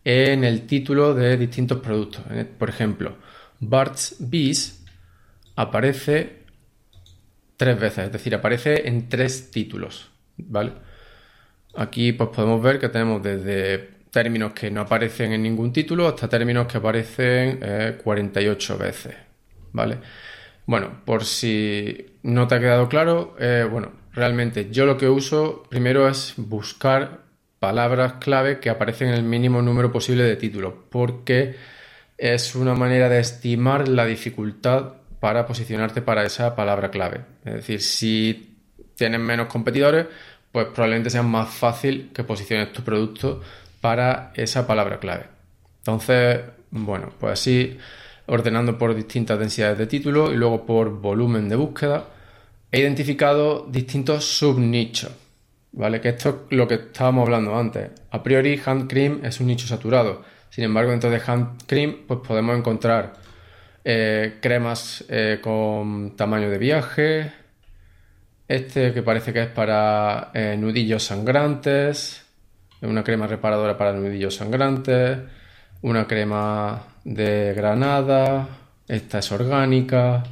en 0.04 0.44
el 0.44 0.66
título 0.66 1.14
de 1.14 1.38
distintos 1.38 1.80
productos. 1.80 2.22
Por 2.58 2.68
ejemplo, 2.68 3.16
Bart's 3.58 4.16
Bees 4.18 4.84
aparece 5.54 6.42
tres 7.56 7.80
veces, 7.80 8.04
es 8.04 8.12
decir, 8.12 8.34
aparece 8.34 8.86
en 8.88 9.08
tres 9.08 9.50
títulos, 9.50 10.10
¿vale? 10.36 10.72
Aquí 11.76 12.12
pues 12.12 12.28
podemos 12.28 12.62
ver 12.62 12.78
que 12.78 12.90
tenemos 12.90 13.22
desde 13.22 13.78
términos 14.10 14.52
que 14.52 14.70
no 14.70 14.82
aparecen 14.82 15.32
en 15.32 15.42
ningún 15.42 15.72
título 15.72 16.06
hasta 16.08 16.28
términos 16.28 16.66
que 16.66 16.76
aparecen 16.76 17.58
48 18.04 18.74
eh, 18.74 18.76
veces, 18.76 19.14
¿vale? 19.72 19.96
Bueno, 20.66 21.00
por 21.04 21.24
si 21.24 22.18
no 22.22 22.48
te 22.48 22.56
ha 22.56 22.60
quedado 22.60 22.88
claro, 22.88 23.36
eh, 23.38 23.66
bueno, 23.70 23.92
realmente 24.12 24.68
yo 24.70 24.84
lo 24.84 24.96
que 24.96 25.08
uso 25.08 25.62
primero 25.70 26.08
es 26.08 26.34
buscar 26.36 27.20
palabras 27.60 28.14
clave 28.14 28.58
que 28.58 28.68
aparecen 28.68 29.08
en 29.08 29.14
el 29.14 29.22
mínimo 29.22 29.62
número 29.62 29.92
posible 29.92 30.24
de 30.24 30.36
títulos, 30.36 30.74
porque 30.90 31.54
es 32.18 32.54
una 32.56 32.74
manera 32.74 33.08
de 33.08 33.20
estimar 33.20 33.88
la 33.88 34.06
dificultad 34.06 34.94
para 35.20 35.46
posicionarte 35.46 36.02
para 36.02 36.24
esa 36.24 36.56
palabra 36.56 36.90
clave. 36.90 37.20
Es 37.44 37.54
decir, 37.54 37.80
si 37.80 38.56
tienes 38.96 39.20
menos 39.20 39.46
competidores, 39.46 40.06
pues 40.50 40.66
probablemente 40.66 41.10
sea 41.10 41.22
más 41.22 41.48
fácil 41.54 42.10
que 42.14 42.24
posiciones 42.24 42.72
tu 42.72 42.82
producto 42.82 43.40
para 43.80 44.32
esa 44.34 44.66
palabra 44.66 44.98
clave. 44.98 45.26
Entonces, 45.78 46.40
bueno, 46.70 47.12
pues 47.20 47.34
así 47.34 47.78
ordenando 48.26 48.76
por 48.76 48.94
distintas 48.94 49.38
densidades 49.38 49.78
de 49.78 49.86
título 49.86 50.32
y 50.32 50.36
luego 50.36 50.66
por 50.66 51.00
volumen 51.00 51.48
de 51.48 51.56
búsqueda, 51.56 52.04
he 52.70 52.80
identificado 52.80 53.66
distintos 53.70 54.24
subnichos, 54.24 55.12
¿vale? 55.72 56.00
Que 56.00 56.10
esto 56.10 56.46
es 56.50 56.56
lo 56.56 56.66
que 56.66 56.74
estábamos 56.74 57.26
hablando 57.26 57.56
antes. 57.56 57.90
A 58.10 58.22
priori, 58.22 58.60
hand 58.64 58.90
cream 58.90 59.20
es 59.24 59.40
un 59.40 59.46
nicho 59.46 59.66
saturado. 59.66 60.22
Sin 60.50 60.64
embargo, 60.64 60.90
dentro 60.90 61.10
de 61.10 61.20
hand 61.24 61.62
cream, 61.66 62.04
pues 62.06 62.20
podemos 62.26 62.56
encontrar 62.56 63.14
eh, 63.84 64.38
cremas 64.40 65.04
eh, 65.08 65.38
con 65.40 66.16
tamaño 66.16 66.50
de 66.50 66.58
viaje, 66.58 67.32
este 68.48 68.92
que 68.92 69.02
parece 69.02 69.32
que 69.32 69.42
es 69.42 69.48
para 69.48 70.30
eh, 70.34 70.56
nudillos 70.58 71.04
sangrantes, 71.04 72.24
una 72.82 73.04
crema 73.04 73.26
reparadora 73.26 73.76
para 73.76 73.92
nudillos 73.92 74.34
sangrantes, 74.34 75.18
una 75.82 76.06
crema 76.06 76.82
de 77.06 77.54
granada, 77.54 78.48
esta 78.88 79.20
es 79.20 79.30
orgánica, 79.30 80.24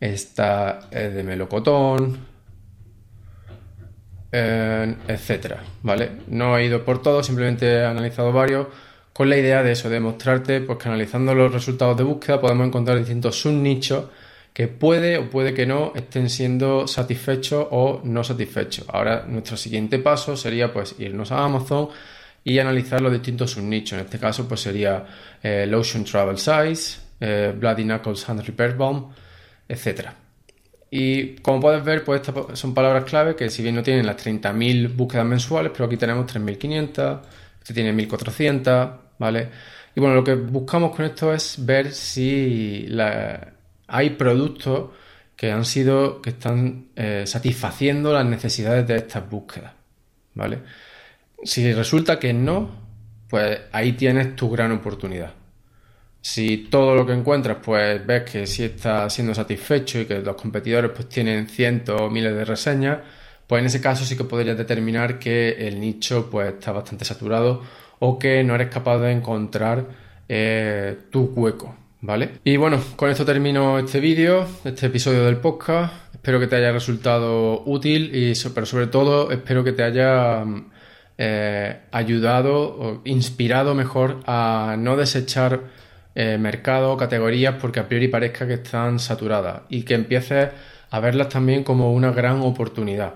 esta 0.00 0.80
es 0.90 1.14
de 1.14 1.22
melocotón, 1.22 2.18
eh, 4.32 4.96
etcétera, 5.06 5.62
¿vale? 5.82 6.10
No 6.26 6.58
he 6.58 6.64
ido 6.64 6.84
por 6.84 7.00
todo, 7.00 7.22
simplemente 7.22 7.66
he 7.66 7.84
analizado 7.84 8.32
varios 8.32 8.66
con 9.12 9.30
la 9.30 9.36
idea 9.36 9.62
de 9.62 9.72
eso, 9.72 9.88
de 9.88 10.00
mostrarte 10.00 10.60
pues, 10.60 10.78
que 10.78 10.88
analizando 10.88 11.32
los 11.32 11.52
resultados 11.52 11.96
de 11.96 12.02
búsqueda 12.02 12.40
podemos 12.40 12.66
encontrar 12.66 12.98
distintos 12.98 13.40
subnichos 13.40 14.06
que 14.52 14.66
puede 14.66 15.16
o 15.18 15.30
puede 15.30 15.54
que 15.54 15.64
no 15.64 15.92
estén 15.94 16.28
siendo 16.28 16.88
satisfechos 16.88 17.68
o 17.70 18.00
no 18.02 18.24
satisfechos. 18.24 18.84
Ahora 18.88 19.24
nuestro 19.28 19.56
siguiente 19.56 20.00
paso 20.00 20.36
sería 20.36 20.72
pues 20.72 20.96
irnos 20.98 21.30
a 21.30 21.44
Amazon 21.44 21.88
y 22.48 22.58
analizar 22.58 23.02
los 23.02 23.12
distintos 23.12 23.50
subnichos. 23.50 23.98
En 23.98 24.06
este 24.06 24.18
caso 24.18 24.48
pues 24.48 24.62
sería 24.62 25.04
eh, 25.42 25.66
Lotion 25.68 26.02
Travel 26.02 26.38
Size, 26.38 26.98
eh, 27.20 27.54
Bloody 27.54 27.84
Knuckles 27.84 28.26
Hand 28.26 28.40
Repair 28.40 28.74
Bomb, 28.74 29.12
etc. 29.68 30.08
Y 30.90 31.36
como 31.36 31.60
puedes 31.60 31.84
ver, 31.84 32.04
pues 32.04 32.22
estas 32.22 32.58
son 32.58 32.72
palabras 32.72 33.04
clave 33.04 33.36
que 33.36 33.50
si 33.50 33.62
bien 33.62 33.74
no 33.74 33.82
tienen 33.82 34.06
las 34.06 34.16
30.000 34.24 34.96
búsquedas 34.96 35.26
mensuales, 35.26 35.72
pero 35.72 35.84
aquí 35.84 35.98
tenemos 35.98 36.24
3.500, 36.32 37.20
este 37.60 37.74
tiene 37.74 37.92
1.400, 37.92 38.96
¿vale? 39.18 39.50
Y 39.94 40.00
bueno, 40.00 40.14
lo 40.14 40.24
que 40.24 40.34
buscamos 40.34 40.96
con 40.96 41.04
esto 41.04 41.34
es 41.34 41.66
ver 41.66 41.92
si 41.92 42.88
hay 43.88 44.10
productos 44.10 44.90
que 45.36 45.52
han 45.52 45.66
sido, 45.66 46.22
que 46.22 46.30
están 46.30 46.86
eh, 46.96 47.24
satisfaciendo 47.26 48.10
las 48.10 48.24
necesidades 48.24 48.86
de 48.88 48.96
estas 48.96 49.28
búsquedas, 49.28 49.74
¿vale? 50.32 50.60
Si 51.42 51.72
resulta 51.72 52.18
que 52.18 52.32
no, 52.32 52.70
pues 53.28 53.60
ahí 53.72 53.92
tienes 53.92 54.34
tu 54.34 54.50
gran 54.50 54.72
oportunidad. 54.72 55.32
Si 56.20 56.68
todo 56.70 56.94
lo 56.94 57.06
que 57.06 57.12
encuentras, 57.12 57.58
pues 57.64 58.04
ves 58.04 58.30
que 58.30 58.46
sí 58.46 58.64
está 58.64 59.08
siendo 59.08 59.34
satisfecho 59.34 60.00
y 60.00 60.06
que 60.06 60.20
los 60.20 60.36
competidores 60.36 60.90
pues 60.90 61.08
tienen 61.08 61.48
cientos 61.48 62.00
o 62.00 62.10
miles 62.10 62.34
de 62.34 62.44
reseñas, 62.44 62.98
pues 63.46 63.60
en 63.60 63.66
ese 63.66 63.80
caso 63.80 64.04
sí 64.04 64.16
que 64.16 64.24
podrías 64.24 64.58
determinar 64.58 65.18
que 65.18 65.66
el 65.66 65.80
nicho 65.80 66.28
pues 66.30 66.54
está 66.54 66.72
bastante 66.72 67.04
saturado 67.04 67.62
o 68.00 68.18
que 68.18 68.42
no 68.44 68.54
eres 68.54 68.68
capaz 68.68 68.98
de 68.98 69.12
encontrar 69.12 69.86
eh, 70.28 70.98
tu 71.10 71.32
hueco, 71.34 71.74
¿vale? 72.00 72.40
Y 72.44 72.56
bueno, 72.56 72.78
con 72.96 73.10
esto 73.10 73.24
termino 73.24 73.78
este 73.78 74.00
vídeo, 74.00 74.46
este 74.64 74.86
episodio 74.86 75.24
del 75.24 75.38
podcast. 75.38 75.94
Espero 76.12 76.40
que 76.40 76.46
te 76.48 76.56
haya 76.56 76.72
resultado 76.72 77.62
útil 77.64 78.14
y 78.14 78.34
pero 78.54 78.66
sobre 78.66 78.88
todo 78.88 79.30
espero 79.30 79.64
que 79.64 79.72
te 79.72 79.84
haya 79.84 80.44
eh, 81.18 81.80
ayudado 81.90 82.60
o 82.60 83.00
inspirado 83.04 83.74
mejor 83.74 84.20
a 84.26 84.76
no 84.78 84.96
desechar 84.96 85.62
eh, 86.14 86.38
mercado, 86.38 86.96
categorías, 86.96 87.56
porque 87.60 87.80
a 87.80 87.88
priori 87.88 88.08
parezca 88.08 88.46
que 88.46 88.54
están 88.54 89.00
saturadas 89.00 89.62
y 89.68 89.82
que 89.82 89.94
empieces 89.94 90.50
a 90.90 91.00
verlas 91.00 91.28
también 91.28 91.64
como 91.64 91.92
una 91.92 92.12
gran 92.12 92.40
oportunidad. 92.40 93.14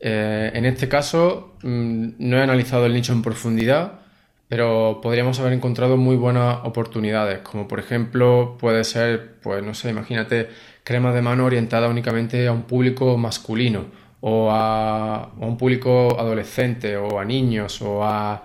Eh, 0.00 0.50
en 0.54 0.64
este 0.64 0.88
caso, 0.88 1.54
mm, 1.62 2.08
no 2.18 2.38
he 2.38 2.42
analizado 2.42 2.86
el 2.86 2.94
nicho 2.94 3.12
en 3.12 3.22
profundidad, 3.22 4.00
pero 4.48 5.00
podríamos 5.02 5.38
haber 5.40 5.52
encontrado 5.52 5.96
muy 5.96 6.16
buenas 6.16 6.58
oportunidades, 6.64 7.40
como 7.40 7.66
por 7.68 7.78
ejemplo 7.80 8.56
puede 8.58 8.84
ser, 8.84 9.36
pues 9.42 9.62
no 9.62 9.74
sé, 9.74 9.90
imagínate 9.90 10.48
crema 10.84 11.12
de 11.12 11.22
mano 11.22 11.44
orientada 11.44 11.88
únicamente 11.88 12.46
a 12.46 12.52
un 12.52 12.62
público 12.62 13.16
masculino 13.16 13.86
o 14.28 14.50
a, 14.50 15.32
un 15.38 15.56
público 15.56 16.18
adolescente 16.18 16.96
o 16.96 17.18
a 17.18 17.24
niños 17.24 17.80
o 17.82 18.02
a 18.04 18.42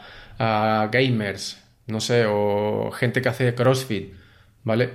gamers 0.92 1.62
no 1.92 2.00
sé, 2.00 2.26
o 2.28 2.92
gente 2.92 3.22
que 3.22 3.30
hace 3.30 3.54
CrossFit, 3.54 4.14
¿vale? 4.64 4.90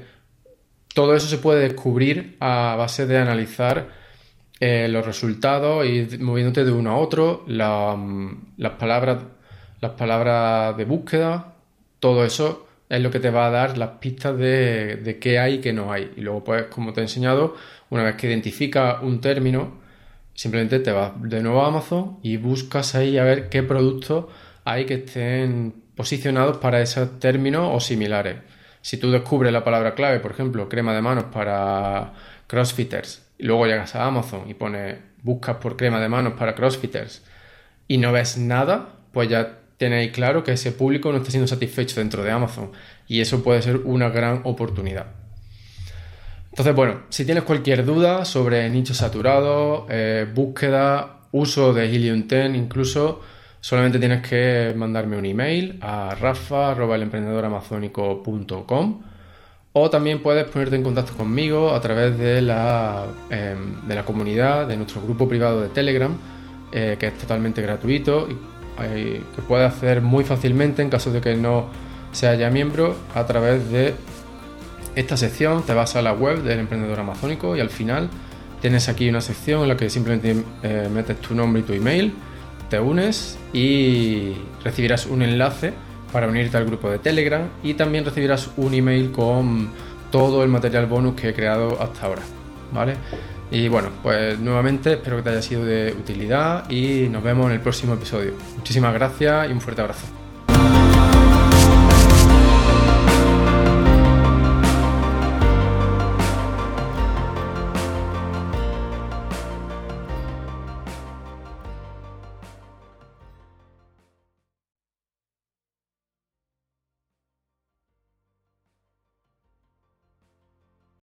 Todo 0.95 1.15
eso 1.15 1.29
se 1.29 1.39
puede 1.39 1.61
descubrir 1.61 2.37
a 2.41 2.75
base 2.77 3.07
de 3.07 3.19
analizar 3.19 3.89
eh, 4.61 4.89
los 4.89 5.05
resultados 5.05 5.87
y 5.87 6.19
moviéndote 6.19 6.65
de 6.65 6.73
uno 6.73 6.93
a 6.93 6.97
otro, 6.97 7.45
las, 7.47 7.97
palabras, 8.79 9.19
las 9.81 9.93
palabras 9.93 10.77
de 10.77 10.85
búsqueda, 10.85 11.55
todo 12.01 12.25
eso 12.25 12.67
es 12.89 13.01
lo 13.01 13.11
que 13.11 13.21
te 13.21 13.31
va 13.31 13.49
a 13.49 13.51
dar 13.51 13.79
las 13.79 13.91
pistas 13.99 14.39
de, 14.39 14.97
de 14.97 15.19
qué 15.19 15.39
hay 15.39 15.55
y 15.55 15.59
qué 15.61 15.73
no 15.73 15.93
hay. 15.93 16.13
Y 16.17 16.21
luego, 16.23 16.45
pues, 16.45 16.65
como 16.67 16.93
te 16.93 17.01
he 17.01 17.05
enseñado, 17.05 17.57
una 17.91 18.05
vez 18.05 18.17
que 18.17 18.29
identifica 18.29 19.01
un 19.03 19.21
término, 19.21 19.81
simplemente 20.37 20.79
te 20.79 20.93
vas 20.93 21.13
de 21.21 21.43
nuevo 21.43 21.63
a 21.63 21.69
Amazon 21.69 22.19
y 22.23 22.37
buscas 22.37 22.95
ahí 22.95 23.19
a 23.19 23.25
ver 23.25 23.49
qué 23.49 23.65
productos 23.65 24.27
hay 24.65 24.85
que 24.85 24.95
estén 24.95 25.83
posicionados 25.97 26.59
para 26.59 26.81
esos 26.81 27.19
términos 27.19 27.71
o 27.73 27.81
similares. 27.81 28.37
Si 28.83 28.99
tú 28.99 29.11
descubres 29.11 29.53
la 29.53 29.65
palabra 29.65 29.95
clave, 29.95 30.21
por 30.21 30.31
ejemplo, 30.31 30.69
crema 30.69 30.95
de 30.95 31.03
manos 31.03 31.25
para 31.33 32.13
crossfitters, 32.47 33.27
y 33.39 33.45
luego 33.45 33.67
llegas 33.67 33.95
a 33.95 34.07
Amazon 34.07 34.49
y 34.49 34.55
pones, 34.55 34.97
buscas 35.23 35.57
por 35.57 35.77
crema 35.77 36.01
de 36.01 36.09
manos 36.09 36.35
para 36.35 36.55
crossfitters 36.55 37.23
y 37.89 37.99
no 37.99 38.13
ves 38.13 38.39
nada, 38.39 38.89
pues 39.13 39.29
ya 39.29 39.59
tenéis 39.77 40.13
claro 40.13 40.43
que 40.43 40.53
ese 40.53 40.73
público 40.73 41.11
no 41.13 41.19
está 41.19 41.31
siendo 41.31 41.47
satisfecho 41.47 42.01
dentro 42.01 42.23
de 42.23 42.31
Amazon 42.31 42.73
y 43.07 43.21
eso 43.21 43.43
puede 43.43 43.63
ser 43.63 43.77
una 43.79 44.09
gran 44.09 44.41
oportunidad. 44.45 45.26
Entonces, 46.57 46.75
bueno, 46.75 47.01
si 47.11 47.27
tienes 47.27 47.45
cualquier 47.45 47.85
duda 47.85 48.25
sobre 48.25 48.71
nichos 48.71 48.97
saturados, 48.97 49.85
eh, 49.91 50.27
búsqueda, 50.35 51.19
uso 51.33 51.75
de 51.75 51.85
Helium 51.85 52.27
10 52.27 52.55
incluso, 52.55 53.21
Solamente 53.67 53.99
tienes 53.99 54.23
que 54.23 54.73
mandarme 54.77 55.19
un 55.19 55.27
email 55.27 55.81
a 55.81 56.15
rafa.elemprendedoramazónico.com 56.15 59.03
o 59.73 59.91
también 59.91 60.23
puedes 60.23 60.45
ponerte 60.45 60.77
en 60.77 60.85
contacto 60.85 61.17
conmigo 61.17 61.75
a 61.75 61.81
través 61.81 62.17
de 62.17 62.43
la, 62.43 63.07
em, 63.29 63.89
de 63.89 63.95
la 63.97 64.05
comunidad, 64.05 64.69
de 64.69 64.77
nuestro 64.77 65.03
grupo 65.03 65.29
privado 65.29 65.63
de 65.63 65.69
Telegram, 65.71 66.17
eh, 66.71 66.97
que 66.97 67.09
es 67.09 67.19
totalmente 67.19 67.61
gratuito 67.61 68.29
y 68.31 68.37
que 69.35 69.43
puedes 69.49 69.67
hacer 69.67 70.01
muy 70.01 70.23
fácilmente 70.23 70.83
en 70.83 70.89
caso 70.89 71.11
de 71.11 71.21
que 71.21 71.35
no 71.35 71.67
sea 72.13 72.37
ya 72.37 72.51
miembro 72.51 72.95
a 73.17 73.27
través 73.27 73.69
de 73.73 73.97
esta 74.97 75.17
sección. 75.17 75.63
Te 75.63 75.75
vas 75.75 75.95
a 75.95 76.03
la 76.03 76.13
web 76.13 76.43
del 76.43 76.59
emprendedor 76.59 76.99
amazónico 76.99 77.55
y 77.55 77.61
al 77.61 77.71
final 77.71 78.11
tienes 78.61 78.89
aquí 78.89 79.09
una 79.09 79.21
sección 79.21 79.63
en 79.63 79.69
la 79.69 79.77
que 79.77 79.89
simplemente 79.89 80.43
eh, 80.65 80.89
metes 80.93 81.21
tu 81.21 81.35
nombre 81.35 81.61
y 81.61 81.65
tu 81.65 81.73
email 81.73 82.13
te 82.69 82.81
unes 82.81 83.39
y 83.53 84.33
recibirás 84.65 85.07
un 85.07 85.23
enlace 85.23 85.73
para 86.13 86.29
unirte 86.29 86.57
al 86.57 86.65
grupo 86.65 86.91
de 86.91 86.99
Telegram 86.99 87.49
y 87.63 87.75
también 87.75 88.05
recibirás 88.05 88.51
un 88.57 88.75
email 88.75 89.13
con 89.13 89.71
todo 90.11 90.43
el 90.43 90.49
material 90.49 90.87
bonus 90.87 91.15
que 91.15 91.31
he 91.31 91.35
creado 91.35 91.81
hasta 91.81 92.07
ahora, 92.07 92.23
¿vale? 92.73 92.95
Y 93.51 93.69
bueno, 93.69 93.91
pues 94.03 94.39
nuevamente 94.39 94.95
espero 94.95 95.19
que 95.19 95.23
te 95.23 95.31
haya 95.31 95.43
sido 95.43 95.65
de 95.65 95.95
utilidad 95.99 96.69
y 96.71 97.09
nos 97.09 97.23
vemos 97.23 97.47
en 97.47 97.53
el 97.53 97.61
próximo 97.61 97.95
episodio. 97.95 98.33
Muchísimas 98.57 98.93
gracias 98.95 99.49
y 99.49 99.53
un 99.53 99.61
fuerte 99.61 99.83
abrazo. 99.83 100.26